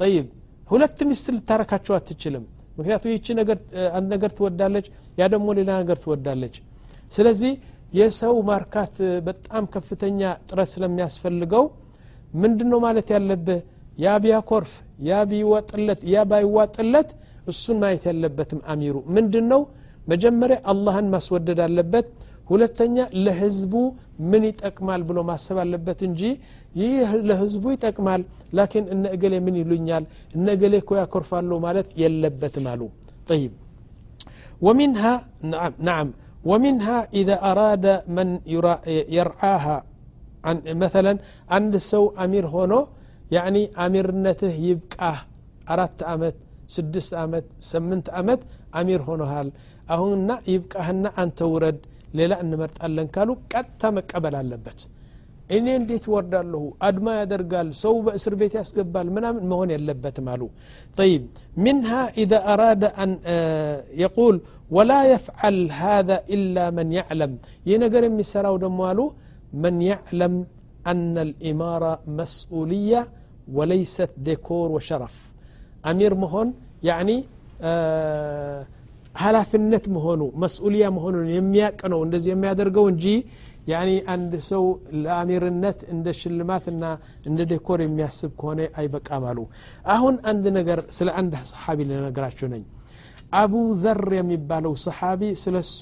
ጠይብ 0.00 0.26
ሁለት 0.72 0.98
ሚስት 1.10 1.26
ልታረካቸው 1.36 1.94
አትችልም 1.98 2.44
ምክንያቱ 2.78 3.02
ይቺ 3.14 3.26
አንድ 3.98 4.06
ነገር 4.14 4.30
ትወዳለች 4.38 4.86
ያ 5.20 5.24
ደግሞ 5.34 5.48
ሌላ 5.58 5.70
ነገር 5.82 5.98
ትወዳለች 6.04 6.54
ስለዚህ 7.16 7.52
የሰው 7.98 8.36
ማርካት 8.50 8.94
በጣም 9.28 9.64
ከፍተኛ 9.74 10.20
ጥረት 10.48 10.68
ስለሚያስፈልገው 10.74 11.64
ምንድን 12.42 12.68
ነው 12.72 12.78
ማለት 12.86 13.08
ያለብህ 13.14 13.60
ያ 14.04 14.14
ቢያኮርፍ 14.22 14.72
ያ 15.08 15.12
ቢወጥለት 15.30 16.00
ያ 16.14 16.22
ባይዋጥለት 16.30 17.10
እሱን 17.50 17.76
ማየት 17.82 18.04
ያለበትም 18.10 18.60
አሚሩ 18.72 18.96
ምንድን 19.16 19.44
ነው 19.52 19.60
መጀመሪያ 20.12 20.56
አላህን 20.72 21.06
ማስወደድ 21.14 21.60
አለበት 21.66 22.06
ሁለተኛ 22.50 22.96
ለህዝቡ 23.26 23.74
ምን 24.30 24.42
ይጠቅማል 24.48 25.02
ብሎ 25.08 25.18
ማሰብ 25.30 25.58
አለበት 25.64 26.00
እንጂ 26.08 26.20
ይህ 26.82 27.10
ለህዝቡ 27.28 27.64
ይጠቅማል 27.76 28.22
ላኪን 28.58 28.84
እነ 28.94 29.04
እገሌ 29.14 29.34
ምን 29.46 29.54
ይሉኛል 29.62 30.04
እነ 30.38 30.46
እገሌ 30.56 30.74
እኮ 30.84 30.90
ያኮርፋሉ 31.02 31.50
ማለት 31.68 31.90
የለበትም 32.04 32.66
አሉ 32.72 32.82
ይብ 33.44 33.52
ومنها 34.66 35.14
نعم, 35.52 35.72
نعم 35.88 36.08
ومنها 36.50 36.96
إذا 37.20 37.36
أراد 37.50 37.84
من 38.16 38.28
يرعاها 39.18 39.76
عن 40.46 40.56
مثلا 40.84 41.12
عند 41.56 41.72
سو 41.92 42.04
أمير 42.24 42.44
هونو 42.54 42.80
يعني 43.36 43.60
أمير 43.86 44.06
نته 44.24 44.54
يبقى 44.70 45.12
أردت 45.72 46.00
أمت 46.12 46.36
سدست 46.74 47.12
أمت 47.22 47.46
سمنت 47.70 48.06
أمت 48.18 48.40
أمير 48.80 49.00
هونو 49.08 49.26
هال 49.32 49.48
أهن 49.94 50.28
يبقى 50.54 50.80
هن 50.88 51.04
أن 51.20 51.28
تورد 51.40 51.78
ليلا 52.16 52.36
أن 52.42 52.52
مرت 52.60 52.76
ألن 52.84 53.08
كالو 53.14 53.32
قد 53.52 53.66
تمك 53.80 54.08
أبل 54.18 54.34
እኔ 55.56 55.66
እንዴት 55.80 56.04
ወርዳለሁ 56.12 56.62
አድማ 56.88 57.06
ያደርጋል 57.20 57.68
ሰው 57.82 57.94
በእስር 58.04 58.34
ቤት 58.40 58.52
ያስገባል 58.58 59.08
ምናምን 59.16 59.42
መሆን 59.52 59.70
የለበትም 59.76 60.26
አሉ 60.32 60.42
طيب 60.98 61.22
منها 61.66 62.02
إذا 62.22 62.38
أراد 62.54 62.82
أن 63.02 63.10
يقول 64.04 64.34
ولا 64.76 65.00
يفعل 65.14 65.56
هذا 65.84 66.16
إلا 66.34 66.64
من 66.78 66.86
يعلم 66.98 67.32
ينقر 67.70 68.02
يمسراو 68.08 68.54
دموالو 68.64 69.04
من 69.62 69.74
يعلم 69.92 70.32
أن 70.90 71.14
الإمارة 71.26 71.92
مسؤولية 72.20 73.00
وليست 73.56 74.10
ديكور 74.26 74.68
وشرف 74.76 75.14
أمير 75.90 76.12
مهون 76.22 76.48
يعني 76.90 77.16
ኃላፊነት 79.22 79.84
መሆኑ 79.96 80.20
መስኡልያ 80.42 80.82
መሆኑን 80.94 81.26
የሚያቅ 81.34 81.78
ነው 81.92 82.00
እንደዚህ 82.06 82.30
የሚያደርገው 82.32 82.84
እንጂ 82.92 83.04
ያኒ 83.72 83.90
አንድ 84.14 84.32
ሰው 84.50 84.64
ለአሚርነት 85.02 85.78
እንደ 85.94 86.06
ሽልማትና 86.20 86.82
እንደ 87.28 87.38
ዴኮር 87.52 87.80
የሚያስብ 87.84 88.32
ከሆነ 88.40 88.60
አይበቃም 88.80 89.24
አሉ 89.30 89.38
አሁን 89.94 90.14
አንድ 90.30 90.44
ነገር 90.58 90.80
ስለ 90.98 91.08
አንድ 91.20 91.34
ሰሓቢ 91.52 91.78
ልነግራችሁ 91.90 92.48
ነኝ 92.54 92.64
አቡ 93.42 93.52
ዘር 93.84 94.00
የሚባለው 94.20 94.74
ሰሓቢ 94.86 95.22
ስለ 95.42 95.56
እሱ 95.66 95.78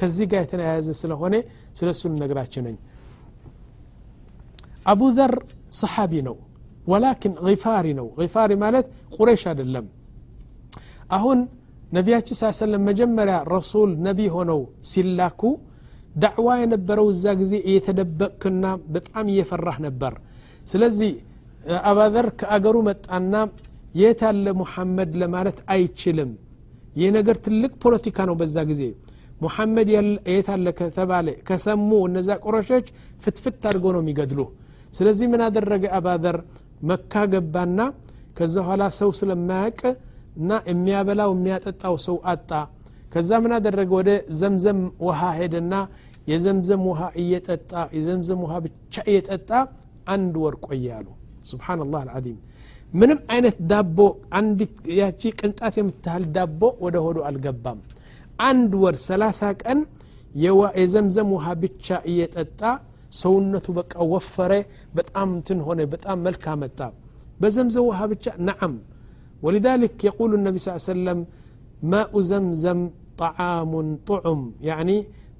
ከዚህ 0.00 0.26
ጋር 0.32 0.42
የተያያዘ 0.46 0.88
ስለሆነ 1.02 1.34
ስለ 1.80 1.88
እሱ 1.94 2.02
ልነግራችሁ 2.12 2.62
ነኝ 2.68 2.76
አቡ 4.92 5.02
ዘር 5.18 5.34
ሰሓቢ 5.82 6.14
ነው 6.28 6.36
ወላኪን 6.92 7.34
ፋሪ 7.66 7.86
ነው 8.00 8.08
ፋሪ 8.36 8.50
ማለት 8.64 8.86
ቁሬሽ 9.18 9.42
አይደለም 9.52 9.84
አሁን 11.16 11.38
ነቢያችን 11.96 12.36
ስ 12.40 12.58
ሰለም 12.64 12.82
መጀመሪያ 12.90 13.36
ረሱል 13.54 13.90
ነቢ 14.06 14.20
ሆነው 14.34 14.60
ሲላኩ 14.90 15.40
ዳዕዋ 16.22 16.48
የነበረው 16.62 17.06
እዛ 17.14 17.24
ጊዜ 17.40 17.52
እየተደበቅክና 17.68 18.64
በጣም 18.94 19.24
እየፈራህ 19.34 19.76
ነበር 19.86 20.12
ስለዚህ 20.70 21.12
አባዘር 21.90 22.26
ከአገሩ 22.40 22.76
መጣና 22.90 23.34
የት 24.00 24.20
አለ 24.30 24.44
ሙሐመድ 24.60 25.10
ለማለት 25.22 25.58
አይችልም 25.74 26.30
ይህ 27.00 27.10
ነገር 27.18 27.36
ትልቅ 27.46 27.72
ፖለቲካ 27.84 28.18
ነው 28.30 28.36
በዛ 28.40 28.56
ጊዜ 28.70 28.82
ሙሐመድ 29.44 29.88
የታለ 29.94 30.66
ከተባለ 30.80 31.28
ከሰሙ 31.48 31.88
እነዛ 32.10 32.28
ቁረሾች 32.44 32.86
ፍትፍት 33.24 33.62
አድርጎ 33.70 33.86
ነው 33.96 34.02
የሚገድሉ 34.04 34.40
ስለዚህ 34.98 35.26
ምን 35.32 35.42
አደረገ 35.48 35.84
አባዘር 35.98 36.36
መካ 36.90 37.14
ገባና 37.34 37.80
ከዛ 38.38 38.54
ኋላ 38.68 38.82
ሰው 39.00 39.10
ስለማያቅ 39.20 39.80
እና 40.40 40.52
የሚያበላው 40.70 41.30
የሚያጠጣው 41.36 41.96
ሰው 42.06 42.16
አጣ 42.34 42.50
ከዛ 43.14 43.30
ምን 43.42 43.52
አደረገ 43.56 43.90
ወደ 44.00 44.10
ዘምዘም 44.38 44.78
ውሃ 45.06 45.20
ሄደና 45.40 45.74
የዘምዘም 46.30 46.82
ውሃ 46.90 47.00
እየጠጣ 47.22 47.70
የዘምዘም 47.96 48.40
ውሃ 48.44 48.52
ብቻ 48.64 48.94
እየጠጣ 49.10 49.50
አንድ 50.14 50.34
ወር 50.44 50.54
ቆየ 50.66 50.86
አሉ 50.98 51.06
ስብናላህ 51.50 51.98
አልዓዚም 52.04 52.38
ምንም 53.00 53.18
አይነት 53.34 53.56
ዳቦ 53.70 53.98
አንዲት 54.38 54.74
ያቺ 55.00 55.20
ቅንጣት 55.40 55.74
የምትህል 55.80 56.24
ዳቦ 56.38 56.60
ወደ 56.84 56.96
ሆዶ 57.06 57.18
አልገባም 57.28 57.78
አንድ 58.48 58.72
ወር 58.84 58.96
ሰላሳ 59.08 59.40
ቀን 59.64 59.78
የዘምዘም 60.44 61.30
ውሃ 61.36 61.46
ብቻ 61.66 61.86
እየጠጣ 62.12 62.60
ሰውነቱ 63.22 63.66
በቃ 63.78 63.92
ወፈረ 64.14 64.52
በጣም 64.98 65.28
እንትን 65.36 65.58
ሆነ 65.68 65.80
በጣም 65.94 66.18
መልክ 66.26 66.44
አመጣ 66.54 66.78
በዘምዘም 67.42 67.86
ውሃ 67.92 68.00
ብቻ 68.14 68.26
ነዓም 68.50 68.76
ولذلك 69.46 69.96
يقول 70.08 70.30
النبي 70.40 70.58
صلى 70.60 70.70
الله 70.72 70.82
عليه 70.82 70.92
وسلم 70.94 71.18
ماء 71.92 72.12
زمزم 72.30 72.78
ጣዓሙን 73.20 73.88
ጡዑም 74.08 74.42
ያኒ 74.68 74.90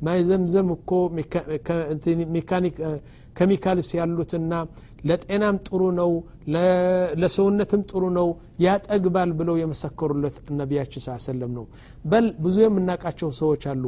ማይ 0.06 0.20
ዘምዘም 0.28 0.68
እኮ 0.76 0.90
ኬሚካልስ 3.38 3.88
ያሉትና 3.98 4.52
ለጤናም 5.08 5.56
ጥሩ 5.68 5.80
ነው 6.00 6.10
ለሰውነትም 7.20 7.80
ጥሩ 7.90 8.02
ነው 8.18 8.28
ያጠግባል 8.64 9.30
ብለው 9.38 9.56
የመሰከሩለት 9.62 10.36
ነቢያችን 10.60 11.02
ስ 11.06 11.16
ሰለም 11.28 11.50
ነው 11.58 11.64
በል 12.10 12.26
ብዙ 12.44 12.56
የምናውቃቸው 12.64 13.30
ሰዎች 13.40 13.64
አሉ 13.72 13.84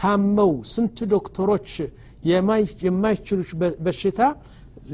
ታመው 0.00 0.52
ስንት 0.72 0.98
ዶክተሮች 1.14 1.68
የማይችሉች 2.86 3.50
በሽታ 3.86 4.20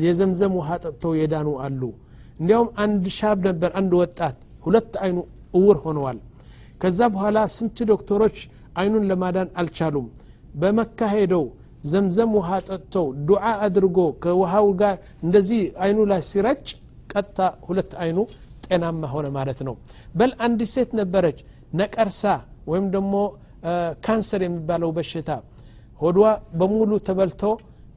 የዘምዘም 0.07 0.55
ውሃ 0.61 0.69
ጠጥተው 0.85 1.12
የዳኑ 1.23 1.49
አሉ 1.66 1.83
እንዲያውም 2.40 2.71
አንድ 2.85 3.05
ሻብ 3.19 3.38
ነበር 3.49 3.71
አንድ 3.81 3.93
ወጣት 4.02 4.37
ሁለት 4.69 4.95
አይኑ 5.05 5.19
እውር 5.61 5.78
ሆነዋል 5.87 6.19
ከዛ 6.83 6.99
በኋላ 7.14 7.38
ስንት 7.56 7.78
ዶክተሮች 7.92 8.37
አይኑን 8.80 9.04
ለማዳን 9.11 9.49
አልቻሉም 9.61 10.06
በመካ 10.61 10.99
ሄደው 11.16 11.45
ዘምዘም 11.92 12.30
ውሃ 12.38 12.50
ጠጥተው 12.68 13.06
ዱዓ 13.28 13.42
አድርጎ 13.66 13.99
ከውሃው 14.23 14.66
ጋር 14.80 14.95
እንደዚህ 15.25 15.61
አይኑ 15.85 15.99
ላይ 16.12 16.21
ሲረጭ 16.30 16.64
ቀጥታ 17.12 17.38
ሁለት 17.68 17.92
አይኑ 18.04 18.18
ጤናማ 18.68 19.02
ሆነ 19.14 19.26
ማለት 19.38 19.59
ነው 19.68 19.75
በል 20.21 20.33
አንዲት 20.47 20.71
ሴት 20.76 20.90
ነበረች 21.00 21.38
ነቀርሳ 21.80 22.23
ወይም 22.71 22.87
ደግሞ 22.97 23.14
ካንሰር 24.06 24.40
የሚባለው 24.47 24.90
በሽታ 24.97 25.30
ሆዷ 26.02 26.18
በሙሉ 26.61 26.90
ተበልቶ 27.09 27.42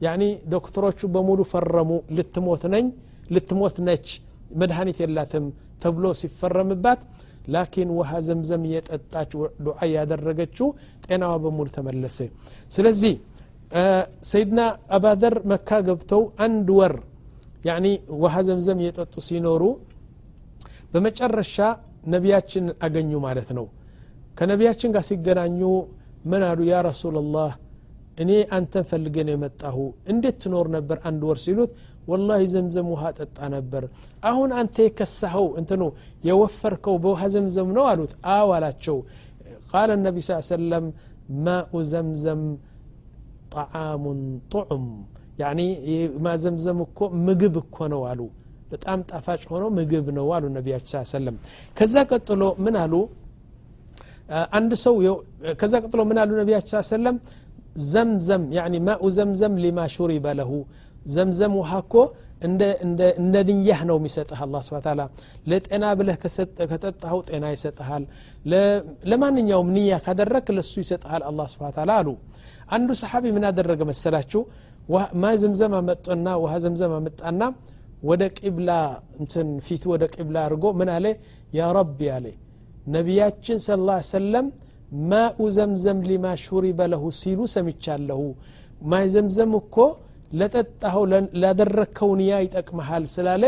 ያኒ 0.06 0.22
ዶክተሮቹ 0.54 1.00
በሙሉ 1.14 1.40
ፈረሙ 1.52 1.90
ልትሞት 2.18 2.62
ነኝ 2.74 2.86
ልትሞት 3.34 3.76
ነች 3.88 4.06
መድኃኒት 4.60 5.00
የላትም 5.02 5.44
ተብሎ 5.82 6.04
ሲፈረምባት 6.20 7.00
ላኪን 7.54 7.88
ውሃ 7.98 8.10
ዘምዘም 8.28 8.62
እየጠጣች 8.68 9.30
ዱዓ 9.66 9.78
ያደረገችው 9.96 10.68
ጤናዋ 11.06 11.32
በሙሉ 11.44 11.66
ተመለሰ 11.76 12.18
ስለዚህ 12.74 13.14
ሰይድና 14.30 14.60
አባዘር 14.96 15.34
መካ 15.52 15.68
ገብተው 15.88 16.22
አንድ 16.46 16.68
ወር 16.78 16.94
ያኒ 17.68 17.86
ውሃ 18.24 18.34
ዘምዘም 18.48 18.80
እየጠጡ 18.82 19.14
ሲኖሩ 19.28 19.62
በመጨረሻ 20.92 21.56
ነቢያችን 22.14 22.66
አገኙ 22.86 23.10
ማለት 23.26 23.48
ነው 23.58 23.66
ከነቢያችን 24.38 24.92
ጋር 24.94 25.04
ሲገናኙ 25.10 25.60
ምን 26.30 26.42
አሉ 26.50 26.60
ያ 26.72 26.76
ረሱላላህ 26.90 27.52
እኔ 28.22 28.30
አንተን 28.56 28.84
ፈልገን 28.90 29.28
የመጣሁ 29.32 29.76
እንዴት 30.12 30.36
ትኖር 30.42 30.66
ነበር 30.76 30.98
አንድ 31.08 31.22
ወር 31.28 31.38
ሲሉት 31.44 31.70
ወላሂ 32.10 32.42
ዘምዘም 32.54 32.86
ውሃ 32.94 33.02
ጠጣ 33.18 33.36
ነበር 33.56 33.82
አሁን 34.28 34.50
አንተ 34.60 34.76
የከሳኸው 34.86 35.46
እንትኑ 35.60 35.82
የወፈርከው 36.28 36.96
በውሃ 37.04 37.22
ዘምዘም 37.34 37.68
ነው 37.78 37.84
አሉት 37.92 38.12
አው 38.36 38.48
አላቸው 38.56 38.98
ቃለ 39.72 39.90
ነቢ 40.06 40.16
ስ 40.28 40.38
ሰለም 40.54 40.84
ማኡ 41.46 41.72
ዘምዘም 41.92 42.42
ጣዓሙን 43.54 44.20
ጡዑም 44.54 44.86
ያኒ 45.42 45.60
ማዘምዘም 46.26 46.78
እኮ 46.86 46.98
ምግብ 47.26 47.54
እኮ 47.64 47.76
ነው 47.94 48.02
አሉ 48.10 48.20
በጣም 48.72 48.98
ጣፋጭ 49.10 49.42
ሆኖ 49.52 49.64
ምግብ 49.78 50.08
ነው 50.18 50.26
አሉ 50.36 50.44
ነቢያችን 50.58 50.92
ስ 50.94 51.12
ሰለም 51.16 51.36
ከዛ 51.78 51.94
ቀጥሎ 52.12 52.42
ምን 52.64 52.74
አሉ 52.82 52.94
አንድ 54.58 54.72
ሰው 54.84 54.96
ከዛ 55.60 55.72
ቀጥሎ 55.84 56.00
ምን 56.10 56.18
አሉ 56.24 56.30
ነቢያችን 56.42 56.74
ስ 56.76 56.90
ሰለም 56.94 57.16
ዘምዘም 57.92 58.42
ማኡ 58.88 59.02
ዘምዘም 59.16 59.54
ሊማ 59.64 59.80
ሹሪበ 59.96 60.26
ለሁ 60.38 60.50
ዘምዘም 61.14 61.52
ውሃ 61.60 61.70
እኮ 61.84 61.94
እንደ 62.46 63.02
ንያህ 63.56 63.80
ነው 63.90 63.96
የሚሰጥህ 64.00 64.38
አላ 64.44 64.54
ስብን 64.68 64.82
ታላ 64.86 65.00
ለጤና 65.50 65.84
ብለህ 65.98 66.16
ከጠጣኸው 66.70 67.20
ጤና 67.28 67.44
ይሰጥሃል 67.54 68.04
ለማንኛውም 69.12 69.68
ንያ 69.76 69.96
ካደረግ 70.06 70.46
ለሱ 70.56 70.72
ይሰጥሃል 70.84 71.24
አላ 71.30 71.40
ስብን 71.54 71.72
ታላ 71.78 71.90
አሉ 72.00 72.08
አንዱ 72.76 72.88
ሰሓቢ 73.02 73.24
ምን 73.36 73.44
አደረገ 73.50 73.82
መሰላችሁ 73.92 74.42
ማ 75.22 75.34
ዘምዘም 75.42 75.74
አመጡና 75.80 76.26
ውሃ 76.44 76.52
ዘምዘም 76.64 76.94
አመጣና 76.98 77.42
ወደ 78.08 78.22
ቂብላ 78.40 78.70
እንትን 79.20 79.48
ፊቱ 79.66 79.82
ወደ 79.94 80.04
ቂብላ 80.14 80.36
አድርጎ 80.46 80.64
ምን 80.80 80.88
አለ 80.96 81.06
ያ 81.58 81.66
ረቢ 81.78 82.00
አለ 82.16 82.26
ነቢያችን 82.94 83.58
ስ 83.66 83.70
ሰለም 84.16 84.46
ማኡ 85.10 85.38
ዘምዘም 85.56 85.98
ሊማ 86.10 86.26
ሹሪበ 86.44 86.78
ለሁ 86.92 87.02
ሲሉ 87.20 87.40
ሰምቻለሁ 87.56 88.20
ማይ 88.92 89.06
ዘምዘም 89.14 89.52
እኮ 89.60 89.76
ለጠጣኸው 90.38 91.04
ላደረግከው 91.42 92.10
ንያ 92.20 92.34
ይጠቅመሃል 92.46 93.04
ስላለ 93.14 93.44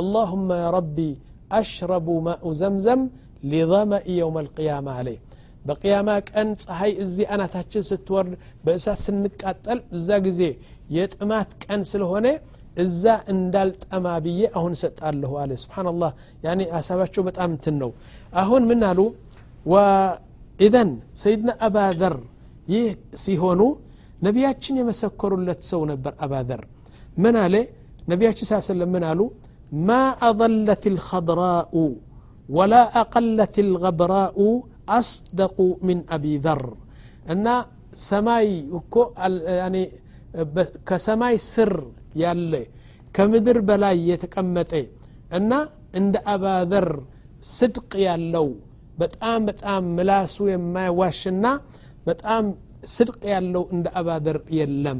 አላሁመ 0.00 0.48
ረቢ 0.76 0.98
አሽረቡ 1.58 2.08
ማኡ 2.28 2.48
ዘምዘም 2.60 3.02
ሊظመኢ 3.52 4.06
የውም 4.18 4.36
አልቅያማ 4.42 4.88
አለ 5.00 5.08
በቅያማ 5.68 6.08
ቀን 6.30 6.48
ፀሐይ 6.64 6.92
እዚ 7.04 7.16
አናታችን 7.34 7.86
ስትወርድ 7.90 8.34
በእሳት 8.64 9.00
ስንቃጠል 9.06 9.78
እዛ 9.96 10.08
ጊዜ 10.26 10.40
የጥማት 10.96 11.50
ቀን 11.64 11.80
ስለሆነ 11.92 12.26
እዛ 12.84 13.04
እንዳልጠማ 13.32 14.06
ብዬ 14.24 14.40
አሁን 14.58 14.72
እሰጣለሁ 14.76 15.32
አለ 15.42 15.52
ስብናላህ 15.64 16.12
ያኒ 16.46 16.62
ሀሳባቸው 16.76 17.22
በጣም 17.28 17.48
እንትን 17.54 17.76
ነው 17.82 17.90
አሁን 18.42 18.64
ምን 18.70 18.82
አሉ 18.90 19.00
ኢዘን 20.66 20.90
ሰይድና 21.22 21.50
አባዘር 21.66 22.14
ይህ 22.72 22.86
ሲሆኑ 23.22 23.60
ነቢያችን 24.24 24.78
የመሰከሩለት 24.80 25.60
ሰው 25.70 25.80
ነበር 25.92 26.12
አባዘር 26.24 26.62
ምን 27.24 27.34
አለ 27.44 27.54
ነቢያችን 28.12 28.46
ሳ 28.50 28.54
ሰለም 28.70 28.90
ምን 28.96 29.04
አሉ 29.10 29.20
ማ 29.88 29.98
አضለት 30.28 30.82
الخضراء 30.92 31.72
ولا 32.56 32.82
أقلت 33.02 33.54
الغبراء 33.66 34.36
أصدق 34.98 35.56
من 35.88 35.98
أبي 36.16 36.34
ذر 36.44 36.62
እና 37.34 37.46
ሰማይ 38.08 38.48
እኮ 38.78 38.92
ከሰማይ 40.88 41.34
ስር 41.52 41.72
ያለ 42.22 42.52
ከምድር 43.16 43.58
በላይ 43.68 43.96
የተቀመጠ 44.10 44.72
እና 45.38 45.50
እንደ 46.00 46.14
አባዘር 46.34 46.88
ስድቅ 47.56 47.90
ያለው 48.08 48.48
በጣም 49.00 49.38
በጣም 49.48 49.80
ምላሱ 49.96 50.36
የማይዋሽና 50.54 51.44
በጣም 52.08 52.42
صدق 52.94 53.20
يالو 53.32 53.62
عند 53.74 53.86
أبادر 54.00 54.36
يلم 54.58 54.98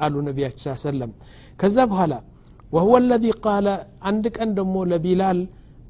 قالوا 0.00 0.26
نبي 0.28 0.42
صلى 0.62 0.68
الله 0.72 0.80
عليه 0.80 0.88
وسلم 0.90 1.10
كذب 1.60 1.90
وهو 2.74 2.92
الذي 3.04 3.32
قال 3.46 3.66
عندك 4.08 4.36
أن 4.44 4.50
دمو 4.56 4.88
لبلال 4.92 5.38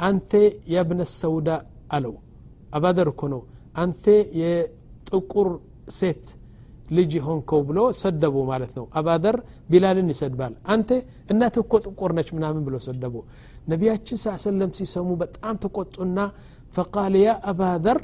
أنت 0.09 0.33
يا 0.75 0.81
ابن 0.87 0.99
السوداء 1.09 1.61
ألو 1.95 2.15
أبادر 2.77 3.09
كنو 3.21 3.41
أنت 3.83 4.05
يا 4.43 4.53
تقر 5.11 5.49
سيت 6.01 6.25
ልጅ 6.99 7.13
ሆንከው 7.25 7.61
ብሎ 7.67 7.79
ሰደቡ 8.01 8.35
ማለት 8.49 8.71
انت 8.79 8.91
አባደር 9.01 9.37
ቢላልን 9.73 10.09
ይሰድባል 10.13 10.55
አንተ 10.75 10.89
እናት 11.33 11.55
እኮ 11.63 11.73
ጥቁር 11.87 12.11
ነች 12.19 12.29
ምናምን 12.37 12.63
ብሎ 12.67 12.75
ሰደቡ 12.87 13.15
ነቢያችን 13.73 14.17
ስ 14.23 14.33
ሰለም 14.45 14.71
ሲሰሙ 14.79 15.07
በጣም 15.21 15.55
ተቆጡና 15.65 16.19
ፈቃል 16.77 17.15
ያ 17.27 17.31
አባደር 17.51 17.99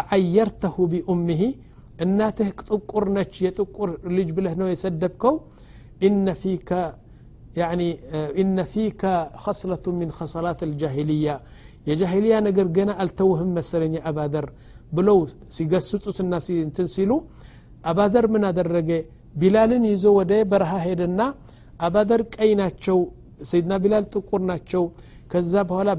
አዐየርተሁ 0.00 0.74
ቢኡምህ 0.94 1.42
እናትህ 2.04 2.48
ጥቁር 2.68 3.04
ነች 3.16 3.34
የጥቁር 3.46 3.90
ልጅ 4.16 4.28
ብለህ 4.36 4.54
ነው 4.62 4.68
የሰደብከው 4.74 5.34
ኢነ 6.08 6.26
ፊከ 6.44 6.70
يعني 7.62 7.88
إن 8.42 8.56
فيك 8.72 9.02
خصلة 9.44 9.84
من 10.00 10.08
خصلات 10.18 10.58
الجاهلية 10.68 11.34
የጃሂልያ 11.88 12.34
ነገር 12.48 12.66
ገና 12.76 12.90
አልተውህም 13.02 13.50
መሰለኝ 13.58 13.92
አባደር 14.10 14.46
ብለው 14.96 15.18
ሲገስጹትና 15.56 16.32
እንትን 16.68 16.86
ሲሉ 16.94 17.10
አባደር 17.90 18.24
ምን 18.34 18.42
አደረገ 18.50 18.90
ቢላልን 19.40 19.84
ይዞ 19.92 20.04
ወደ 20.18 20.32
በረሃ 20.52 20.72
ሄደና 20.86 21.20
አባደር 21.86 22.20
ቀይ 22.36 22.50
ናቸው 22.62 22.98
ሰይድና 23.50 23.72
ቢላል 23.84 24.04
ጥቁር 24.14 24.42
ናቸው 24.50 24.84
ከዛ 25.32 25.52
በኋላ 25.70 25.90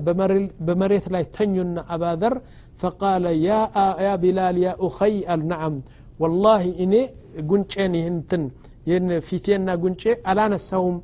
በመሬት 0.70 1.08
ላይ 1.16 1.24
ተኙና 1.38 1.78
አባደር 1.96 2.36
فقال 2.82 3.24
يا 3.48 3.60
يا 4.06 4.13
بلال 4.24 4.56
يا 4.68 4.74
اخي 4.88 5.16
النعم 5.36 5.74
والله 6.22 6.63
اني 6.84 7.02
قنچني 7.50 8.00
هنتن 8.08 8.44
ين 8.44 8.52
يعني 8.92 9.16
فيتينا 9.28 9.74
قنچي 9.84 10.12
الا 10.30 10.46
نسوم 10.54 10.96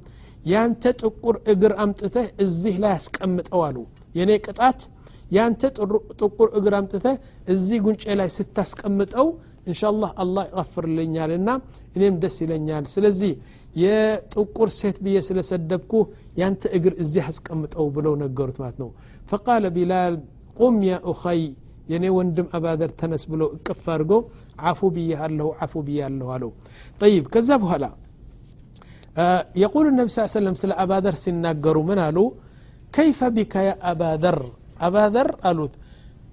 يا 0.52 0.60
انت 0.68 0.84
تقر 1.04 1.36
اجر 1.52 1.72
امتته 1.84 2.26
ازيه 2.44 2.76
لا 2.84 2.92
اسقمطوالو 3.00 3.84
يني 4.20 4.36
قطات 4.46 4.80
يا 5.36 5.42
انت 5.48 5.62
تقر 6.22 6.48
اجر 6.58 6.74
امتته 6.80 7.14
ازي 7.54 7.78
قنچي 7.86 8.12
لا 8.20 8.26
ستاسقمطو 8.38 9.28
ان 9.70 9.74
شاء 9.80 9.90
الله 9.94 10.10
الله 10.24 10.44
يغفر 10.52 10.86
لنا 10.98 11.24
لنا 11.32 11.54
انهم 11.96 12.14
دس 12.24 12.38
لنا 12.50 12.76
سلزي 12.94 13.32
يا 13.84 13.98
تقر 14.34 14.68
سيت 14.80 14.98
بي 15.04 15.16
سلسدبكو 15.28 16.00
يا 16.40 16.46
انت 16.50 16.62
اجر 16.76 16.94
ازي 17.04 17.20
حسقمطو 17.28 17.86
بلو 17.96 18.14
نغروت 18.24 18.58
معناتنو 18.64 18.90
فقال 19.30 19.64
بلال 19.78 20.14
قم 20.60 20.76
يا 20.92 20.98
اخي 21.12 21.42
የኔ 21.92 22.06
ወንድም 22.18 22.48
አባደር 22.58 22.92
ተነስ 23.00 23.24
ብሎ 23.32 23.44
እቅፍ 23.56 23.84
አድርጎ 23.94 24.14
አፉ 24.72 24.80
ብያለሁ 24.96 25.48
አፉ 25.64 25.74
ብያለሁ 25.88 26.28
አለው 26.36 26.52
ጠይብ 27.02 27.26
ከዛ 27.34 27.50
በኋላ 27.64 27.86
የቁሉ 29.62 29.86
ነቢ 30.00 30.08
ስ 30.16 30.26
ሰለም 30.38 30.56
ስለ 30.64 30.72
አባደር 30.84 31.16
ሲናገሩ 31.24 31.78
ምን 31.90 32.00
አሉ 32.06 32.20
ከይፈ 32.98 33.20
ቢካ 33.38 33.54
ያ 33.70 33.74
አባደር 33.92 34.40
አባደር 34.88 35.30
አሉት 35.50 35.74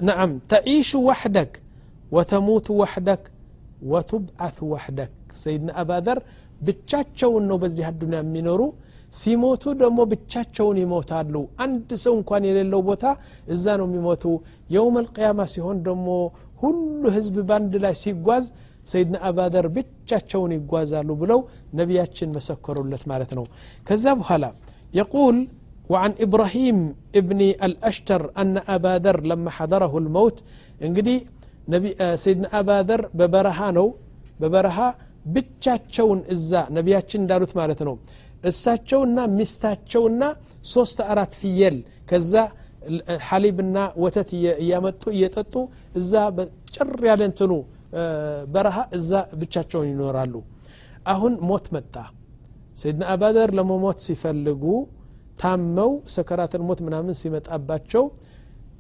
ነዓም 0.08 0.32
ተዒሹ 0.52 0.90
ዋሕደክ 1.08 1.52
ወተሙቱ 2.16 2.66
ዋሕደክ 2.82 3.24
ወቱብዓት 3.94 4.56
ዋሕደክ 4.74 5.12
ሰይድና 5.42 5.70
አባደር 5.82 6.18
ብቻቸውን 6.68 7.44
ነው 7.50 7.58
በዚህ 7.64 7.84
አዱኒያ 7.90 8.20
የሚኖሩ 8.24 8.62
ሲሞቱ 9.20 9.62
ደግሞ 9.82 10.00
ብቻቸውን 10.10 10.76
ይሞታሉ 10.84 11.34
አንድ 11.64 11.88
ሰው 12.02 12.12
እንኳን 12.18 12.42
የሌለው 12.48 12.80
ቦታ 12.88 13.04
እዛ 13.54 13.64
ነው 13.80 13.86
የሚሞቱ 13.88 14.24
يوم 14.76 14.94
القيامة 15.04 15.44
سيهون 15.52 15.78
دمو 15.86 16.20
هل 16.62 16.76
هزب 17.16 17.36
باند 17.48 17.72
لا 17.84 17.90
سيقواز 18.02 18.44
سيدنا 18.92 19.18
أبادر 19.28 19.64
بيتشاتشون 19.76 20.50
يقواز 20.58 20.90
اللو 21.00 21.14
بلو 21.22 21.38
نبياتشن 21.80 22.28
مسكروا 22.36 22.90
لتمارتنو 22.92 23.44
كذب 23.86 24.18
هلا 24.28 24.50
يقول 25.00 25.36
وعن 25.92 26.12
إبراهيم 26.24 26.78
ابن 27.20 27.40
الأشتر 27.66 28.22
أن 28.42 28.54
أبادر 28.76 29.16
لما 29.30 29.50
حضره 29.56 29.92
الموت 30.02 30.36
انقدي 30.86 31.16
نبي 31.74 31.90
آه، 32.04 32.16
سيدنا 32.24 32.48
أبادر 32.60 33.00
ببرهانو 33.18 33.86
ببرها 34.40 34.88
بتشاتشون 35.34 36.18
إزا 36.34 36.62
نبياتشن 36.76 37.22
دارو 37.30 37.44
تمارتنو 37.52 37.96
እሳቸውና 38.48 39.18
ሚስታቸውና 39.38 40.22
ሶስት 40.74 40.98
አራት 41.12 41.32
ፍየል 41.40 41.74
ከዛ 42.10 42.32
ሐሊብና 43.28 43.78
ወተት 44.04 44.30
እያመጡ 44.62 45.02
እየጠጡ 45.16 45.54
እዛ 46.00 46.12
ጭር 46.74 47.00
ያለ 47.10 47.20
እንትኑ 47.30 47.52
በረሃ 48.54 48.76
እዛ 48.98 49.10
ብቻቸውን 49.40 49.86
ይኖራሉ 49.92 50.34
አሁን 51.12 51.34
ሞት 51.48 51.66
መጣ 51.76 51.94
ሰይድና 52.80 53.02
አባደር 53.14 53.50
ለመሞት 53.58 53.98
ሲፈልጉ 54.06 54.64
ታመው 55.40 55.92
ሰከራተል 56.14 56.62
ሞት 56.68 56.80
ምናምን 56.86 57.16
ሲመጣባቸው 57.20 58.04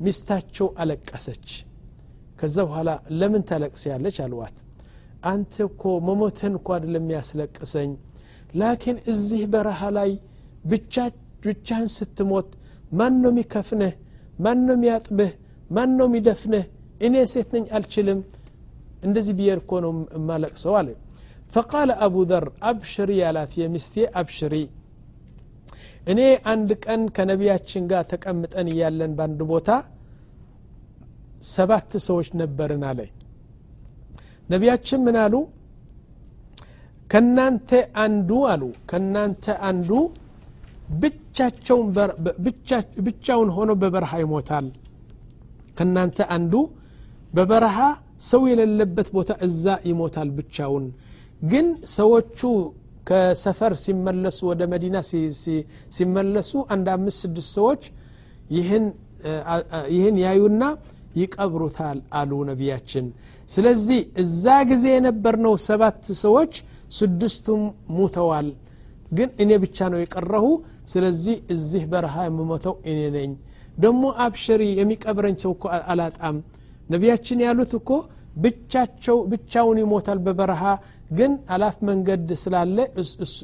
ሚስታቸው 0.04 0.66
አለቀሰች 0.82 1.46
ከዛ 2.40 2.56
በኋላ 2.68 2.90
ለምን 3.20 3.42
ታለቅስ 3.50 3.82
ያለች 3.92 4.18
አልዋት 4.26 4.56
አንተ 5.30 5.54
እኮ 5.70 5.82
መሞትህን 6.08 6.54
እኮ 6.58 6.68
አይደለም 6.76 7.06
ያስለቅሰኝ 7.18 7.90
ላኪን 8.60 8.96
እዚህ 9.12 9.42
በረሃ 9.54 9.80
ላይ 9.98 10.10
ብቻህን 11.46 11.88
ስትሞት 11.98 12.48
ማን 12.98 13.14
ነው 13.22 13.30
የሚከፍንህ 13.34 13.92
ማን 14.44 14.60
ነው 14.68 14.74
የሚያጥብህ 14.78 15.30
ማን 15.76 15.90
ነው 15.98 16.06
የሚደፍንህ 16.10 16.64
እኔ 17.06 17.14
ሴት 17.32 17.48
ነኝ 17.56 17.64
አልችልም 17.78 18.18
እንደዚህ 19.06 19.34
ብየር 19.38 19.58
እኮ 19.62 19.70
ነው 19.84 19.92
እማለቅ 20.18 20.52
ሰው 20.64 20.74
አለ 20.80 20.88
ፈቃለ 21.54 21.90
አቡ 22.06 22.16
ዘር 22.30 22.44
አብሽሪ 22.70 23.12
ያላት 23.24 23.52
የሚስቴ 23.62 23.96
አብሽሪ 24.20 24.56
እኔ 26.12 26.20
አንድ 26.52 26.68
ቀን 26.84 27.00
ከነቢያችን 27.16 27.82
ጋር 27.92 28.02
ተቀምጠን 28.12 28.68
እያለን 28.74 29.12
በአንድ 29.18 29.40
ቦታ 29.52 29.70
ሰባት 31.54 31.92
ሰዎች 32.08 32.28
ነበርን 32.42 32.84
አለ 32.90 33.00
ነቢያችን 34.52 35.00
ምን 35.06 35.16
አሉ 35.24 35.34
ከናንተ 37.12 37.70
አንዱ 38.04 38.30
አሉ 38.54 38.62
ከናንተ 38.90 39.46
አንዱ 39.68 39.88
ብቻውን 43.06 43.48
ሆኖ 43.56 43.68
በበረሃ 43.82 44.12
ይሞታል 44.24 44.66
ከናንተ 45.78 46.18
አንዱ 46.36 46.54
በበረሃ 47.36 47.76
ሰው 48.30 48.42
የሌለበት 48.50 49.08
ቦታ 49.16 49.30
እዛ 49.46 49.66
ይሞታል 49.90 50.28
ብቻውን 50.38 50.86
ግን 51.50 51.66
ሰዎቹ 51.98 52.40
ከሰፈር 53.08 53.72
ሲመለሱ 53.84 54.38
ወደ 54.50 54.62
መዲና 54.72 54.96
ሲመለሱ 55.96 56.50
አንድ 56.74 56.88
አምስት 56.96 57.20
ስድስት 57.24 57.50
ሰዎች 57.58 57.82
ይህን 59.96 60.16
ያዩና 60.24 60.62
ይቀብሩታል 61.20 61.98
አሉ 62.18 62.32
ነቢያችን 62.50 63.06
ስለዚህ 63.54 64.00
እዛ 64.22 64.44
ጊዜ 64.70 64.84
የነበርነው 64.96 65.54
ሰባት 65.68 66.02
ሰዎች 66.24 66.52
ስድስቱም 66.98 67.62
ሙተዋል 67.96 68.48
ግን 69.18 69.28
እኔ 69.44 69.50
ብቻ 69.64 69.78
ነው 69.92 69.98
የቀረሁ 70.02 70.44
ስለዚህ 70.92 71.36
እዚህ 71.54 71.82
በረሃ 71.92 72.14
የምሞተው 72.28 72.74
እኔ 72.90 73.00
ነኝ 73.16 73.32
ደግሞ 73.84 74.04
አብሽሪ 74.24 74.62
የሚቀብረኝ 74.80 75.36
ሰው 75.42 75.52
እኮ 75.56 75.64
አላጣም 75.92 76.36
ነቢያችን 76.92 77.38
ያሉት 77.46 77.72
እኮ 77.80 77.90
ብቻቸው 78.44 79.18
ብቻውን 79.32 79.78
ይሞታል 79.82 80.18
በበረሃ 80.26 80.62
ግን 81.18 81.32
አላፍ 81.54 81.76
መንገድ 81.90 82.28
ስላለ 82.42 82.76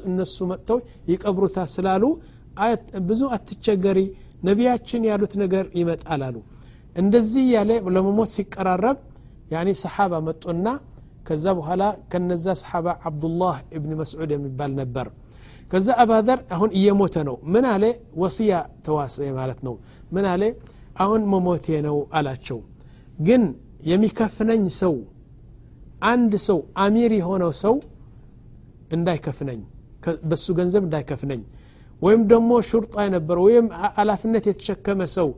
እነሱ 0.09 0.35
መጥተው 0.51 0.79
ይቀብሩታል 1.11 1.67
ስላሉ 1.77 2.03
ብዙ 3.09 3.21
አትቸገሪ 3.35 4.01
ነቢያችን 4.49 5.01
ያሉት 5.11 5.33
ነገር 5.43 5.65
ይመጣል 5.79 6.21
አሉ 6.27 6.37
እንደዚህ 7.01 7.45
ያለ 7.55 7.71
ለመሞት 7.95 8.29
ሲቀራረብ 8.37 8.97
ያኒ 9.55 9.69
ሰሓባ 9.83 10.13
መጡና 10.29 10.65
ከዛ 11.29 11.45
በኋላ 11.59 11.83
ከነዛ 12.11 12.45
ሰሓባ 12.63 12.87
አብዱላህ 13.09 13.55
እብን 13.77 13.93
መስዑድ 14.01 14.29
የሚባል 14.37 14.71
ነበር 14.81 15.07
ከዛ 15.71 15.87
አባዘር 16.03 16.39
አሁን 16.55 16.69
እየሞተ 16.79 17.15
ነው 17.29 17.35
ምን 17.53 17.65
አለ 17.73 17.83
ወስያ 18.21 18.51
ተዋሰ 18.85 19.17
ማለት 19.39 19.59
ነው 19.67 19.75
ምን 20.15 20.25
አለ 20.33 20.43
አሁን 21.03 21.21
መሞቴ 21.33 21.65
ነው 21.87 21.97
አላቸው 22.17 22.59
ግን 23.27 23.43
የሚከፍነኝ 23.91 24.63
ሰው 24.81 24.95
አንድ 26.11 26.33
ሰው 26.47 26.59
አሚር 26.83 27.11
የሆነው 27.21 27.51
ሰው 27.63 27.75
እንዳይከፍነኝ 28.95 29.59
በሱ 30.31 30.45
ገንዘብ 30.59 30.81
እንዳይከፍነኝ 30.87 31.41
ወይም 32.05 32.21
ደግሞ 32.31 32.51
ሹርጣ 32.69 32.95
የነበረ 33.05 33.37
ወይም 33.47 33.67
አላፍነት 34.01 34.43
የተሸከመ 34.49 35.01
ሰው 35.17 35.29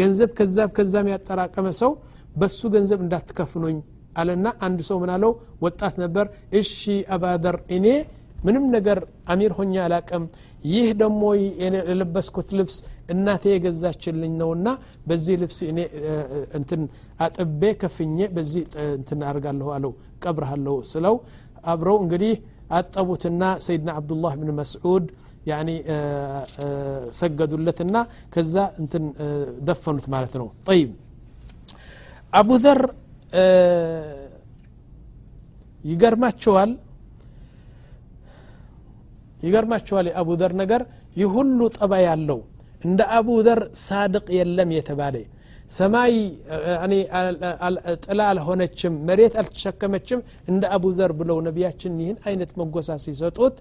ገንዘብ 0.00 0.30
ከዛብ 0.38 0.68
ከዛም 0.76 1.06
ያጠራቀመ 1.14 1.68
ሰው 1.82 1.92
በሱ 2.40 2.58
ገንዘብ 2.76 2.98
እንዳትከፍኑኝ 3.04 3.76
አለና 4.20 4.46
አንድ 4.66 4.80
ሰው 4.90 4.96
ምናለው 5.02 5.32
ወጣት 5.64 5.94
ነበር 6.04 6.26
እሺ 6.60 6.74
አባደር 7.14 7.56
እኔ 7.76 7.86
ምንም 8.46 8.64
ነገር 8.76 8.98
አሚር 9.32 9.52
ሆኛ 9.58 9.74
አላቀም 9.84 10.24
ይህ 10.72 10.88
ደግሞ 11.02 11.22
የለበስኩት 11.88 12.48
ልብስ 12.58 12.76
እናቴ 13.12 13.42
የገዛችልኝ 13.54 14.32
ነውና 14.42 14.68
በዚህ 15.08 15.34
ልብስ 15.42 15.58
እኔ 15.70 15.78
እንትን 16.58 16.82
አጥቤ 17.26 17.62
ከፍኜ 17.82 18.16
በዚህ 18.36 18.64
እንትን 18.98 19.20
አርጋለሁ 19.30 19.68
አለው 19.76 19.92
ቀብርሃለሁ 20.24 20.76
ስለው 20.92 21.16
አብረው 21.72 21.98
እንግዲህ 22.04 22.34
አጠቡትና 22.78 23.42
ሰይድና 23.66 23.90
አብዱላህ 24.00 24.32
ብን 24.40 24.50
መስዑድ 24.60 25.04
ያኒ 25.50 25.68
ሰገዱለትና 27.20 27.96
ከዛ 28.34 28.54
እንትን 28.82 29.04
ደፈኑት 29.68 30.06
ማለት 30.14 30.32
ነው 30.40 30.48
ጠይብ 30.68 30.88
አቡ 32.40 32.48
ዘር 32.64 32.82
ይገርማቸዋል 35.90 36.70
ይገርማቸዋል 39.44 40.06
የአቡ 40.10 40.28
ዘር 40.40 40.52
ነገር 40.62 40.82
ይህ 41.20 41.28
ሁሉ 41.36 41.58
ጠባ 41.78 41.92
ያለው 42.08 42.40
እንደ 42.88 43.00
አቡ 43.18 43.28
ዘር 43.46 43.60
ሳድቅ 43.86 44.26
የለም 44.38 44.70
የተባለ 44.78 45.16
ሰማይ 45.76 46.14
ጥላ 48.04 48.18
አልሆነችም 48.32 48.94
መሬት 49.08 49.34
አልተሸከመችም 49.40 50.20
እንደ 50.50 50.64
አቡ 50.76 50.84
ዘር 50.98 51.12
ብለው 51.20 51.38
ነቢያችን 51.48 51.94
ይህን 52.02 52.18
አይነት 52.30 52.50
መጎሳ 52.60 52.88
ሲሰጡት 53.04 53.56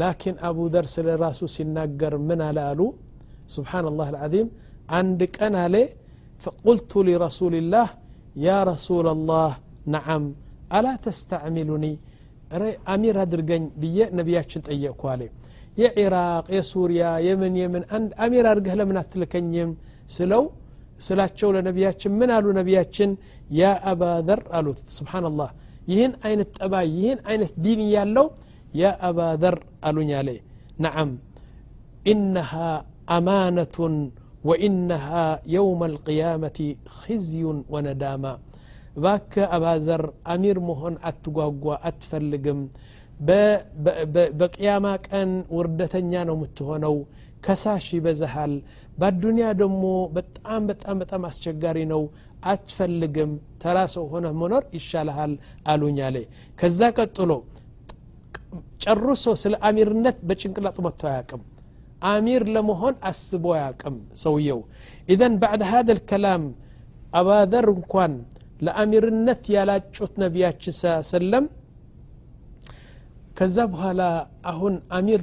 ላኪን 0.00 0.36
አቡ 0.48 0.58
ዘር 0.74 0.86
ስለ 0.94 1.08
ራሱ 1.24 1.40
ሲናገር 1.56 2.14
ምን 2.28 2.40
አለ 2.48 2.58
አሉ 2.70 2.80
ስብናላህ 3.54 4.08
አልዓዚም 4.12 4.50
አንድ 5.00 5.20
ቀን 5.38 5.56
አለ 5.66 5.76
فقلت 6.44 6.92
لرسول 7.08 7.54
الله 7.62 7.88
يا 8.48 8.58
رسول 8.72 9.06
الله 9.14 9.50
نعم 9.94 10.22
ألا 10.76 10.92
تستعملني 11.06 11.92
አሚር 12.94 13.16
አድርገኝ 13.24 13.62
ብዬ 13.82 13.98
ነቢያችን 14.18 14.60
ጠየቅኩ 14.68 15.02
አለ 15.12 15.22
የኢራቅ 15.80 16.46
የሱሪያ 16.56 17.06
የምን 17.28 17.54
የምን 17.62 17.82
አንድ 17.96 18.10
አሚር 18.24 18.46
አድርገህ 18.50 18.74
ለምን 18.80 18.98
አትልከኝም 19.02 19.70
ስለው 20.16 20.44
ስላቸው 21.06 21.48
ለነቢያችን 21.56 22.12
ምን 22.20 22.30
አሉ 22.36 22.46
ነቢያችን 22.60 23.10
ያ 23.60 23.70
አባዘር 23.92 24.40
አሉት 24.58 24.78
ስብናላህ 24.96 25.50
ይህን 25.92 26.12
አይነት 26.28 26.48
ጠባይ 26.58 26.86
ይህን 27.00 27.20
አይነት 27.30 27.52
ዲን 27.64 27.80
ያለው 27.96 28.28
ያ 28.82 28.86
አባዘር 29.08 29.56
አሉኝ 29.88 30.10
አለ 30.20 30.30
ነዓም 30.86 31.10
ኢነሃ 32.12 32.52
አማነቱን 33.16 33.96
ወኢነሃ 34.48 35.06
የውመ 35.54 35.80
القيامة 35.92 36.58
خزي 37.00 37.42
ونداما 37.74 38.32
እባክ 38.98 39.32
አባዘር 39.54 40.02
አሚር 40.32 40.58
መሆን 40.68 40.94
አትጓጓ 41.08 41.64
አትፈልግም 41.88 42.60
በቅያማ 44.40 44.86
ቀን 45.08 45.30
ውርደተኛ 45.56 46.12
ነው 46.28 46.36
የምትሆነው 46.38 46.96
ከሳሽ 47.44 47.86
ይበዛሃል 47.96 48.54
በአዱኒያ 49.00 49.48
ደግሞ 49.62 49.82
በጣም 50.16 50.62
በጣም 50.70 50.96
በጣም 51.02 51.22
አስቸጋሪ 51.30 51.78
ነው 51.92 52.02
አትፈልግም 52.52 53.30
ተራ 53.62 53.76
ሰው 53.94 54.04
ሆነ 54.12 54.26
መኖር 54.42 54.64
ይሻልሃል 54.78 55.34
አሉኛ 55.72 55.98
አለ 56.08 56.16
ከዛ 56.60 56.80
ቀጥሎ 57.00 57.32
ጨርሶ 58.84 59.24
ስለ 59.42 59.54
አሚርነት 59.70 60.18
በጭንቅላጡ 60.30 60.76
መጥቶ 60.86 61.02
አያቅም 61.12 61.42
አሚር 62.14 62.42
ለመሆን 62.56 62.94
አስቦ 63.10 63.44
አያቅም 63.58 63.96
ሰውየው 64.24 64.60
ኢዘን 65.12 65.36
ባዕድ 65.44 65.62
ሀደ 65.72 65.88
ልከላም 65.98 66.42
አባዘር 67.20 67.66
እንኳን 67.76 68.14
ለአሚርነት 68.64 69.42
ያላጩት 69.54 70.12
ነቢያችን 70.24 70.74
ሰለም 71.12 71.44
ከዛ 73.38 73.56
በኋላ 73.72 74.02
አሁን 74.52 74.74
አሚር 74.98 75.22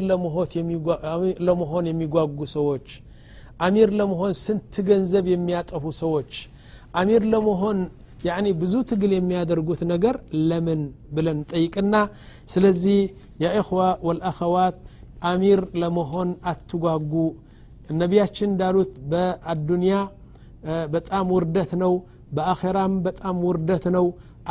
ለመሆን 1.47 1.85
የሚጓጉ 1.91 2.37
ሰዎች 2.57 2.87
አሚር 3.67 3.89
ለመሆን 3.99 4.33
ስንት 4.45 4.75
ገንዘብ 4.89 5.25
የሚያጠፉ 5.33 5.83
ሰዎች 6.03 6.33
አሚር 7.01 7.21
ለመሆን 7.33 7.77
ያኒ 8.27 8.47
ብዙ 8.61 8.73
ትግል 8.89 9.11
የሚያደርጉት 9.17 9.81
ነገር 9.93 10.15
ለምን 10.49 10.81
ብለን 11.15 11.39
ጠይቅና 11.51 11.95
ስለዚህ 12.53 12.99
የእኽዋ 13.43 13.81
ወልአኸዋት 14.07 14.77
አሚር 15.31 15.59
ለመሆን 15.81 16.29
አትጓጉ 16.51 17.11
ነቢያችን 18.01 18.47
እንዳሉት 18.53 18.93
በአዱንያ 19.11 19.95
በጣም 20.93 21.25
ውርደት 21.35 21.71
ነው 21.83 21.93
በአኼራም 22.35 22.93
በጣም 23.07 23.35
ውርደት 23.47 23.85
ነው 23.95 24.05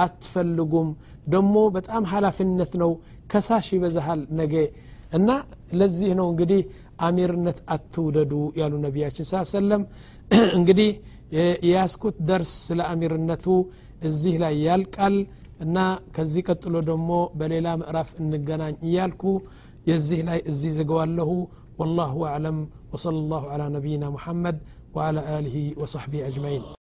አትፈልጉም 0.04 0.88
ደሞ 1.34 1.54
በጣም 1.76 2.02
ሀላፊነት 2.12 2.72
ነው 2.82 2.90
ከሳሽ 3.32 3.66
ይበዛሃል 3.76 4.20
ነገ 4.40 4.54
እና 5.16 5.30
ለዚህ 5.78 6.10
ነው 6.20 6.26
እንግዲህ 6.32 6.60
አሚርነት 7.06 7.58
አትውደዱ 7.74 8.32
ያሉ 8.60 8.72
ነቢያችን 8.86 9.26
ስ 9.30 9.42
ሰለም 9.58 9.82
እንግዲህ 10.58 10.90
የያስኩት 11.68 12.16
ደርስ 12.28 12.52
ስለ 12.68 12.80
አሚርነቱ 12.94 13.46
እዚህ 14.08 14.34
ላይ 14.42 14.54
ያልቃል 14.68 15.16
እና 15.66 15.78
ከዚህ 16.16 16.42
ቀጥሎ 16.50 16.74
ደግሞ 16.90 17.10
በሌላ 17.40 17.66
ምዕራፍ 17.80 18.08
እንገናኝ 18.24 18.76
እያልኩ 18.88 19.24
የዚህ 19.90 20.22
ላይ 20.30 20.40
እዚህ 20.52 20.72
ዘገዋለሁ 20.80 21.30
والله 21.80 22.14
أعلم 22.30 22.58
وصلى 22.92 23.18
الله 23.24 23.42
على 23.52 23.66
نبينا 23.76 24.06
محمد 24.16 24.56
وعلى 24.94 25.20
آله 25.38 25.56
وصحبه 25.80 26.18
أجمعين 26.30 26.81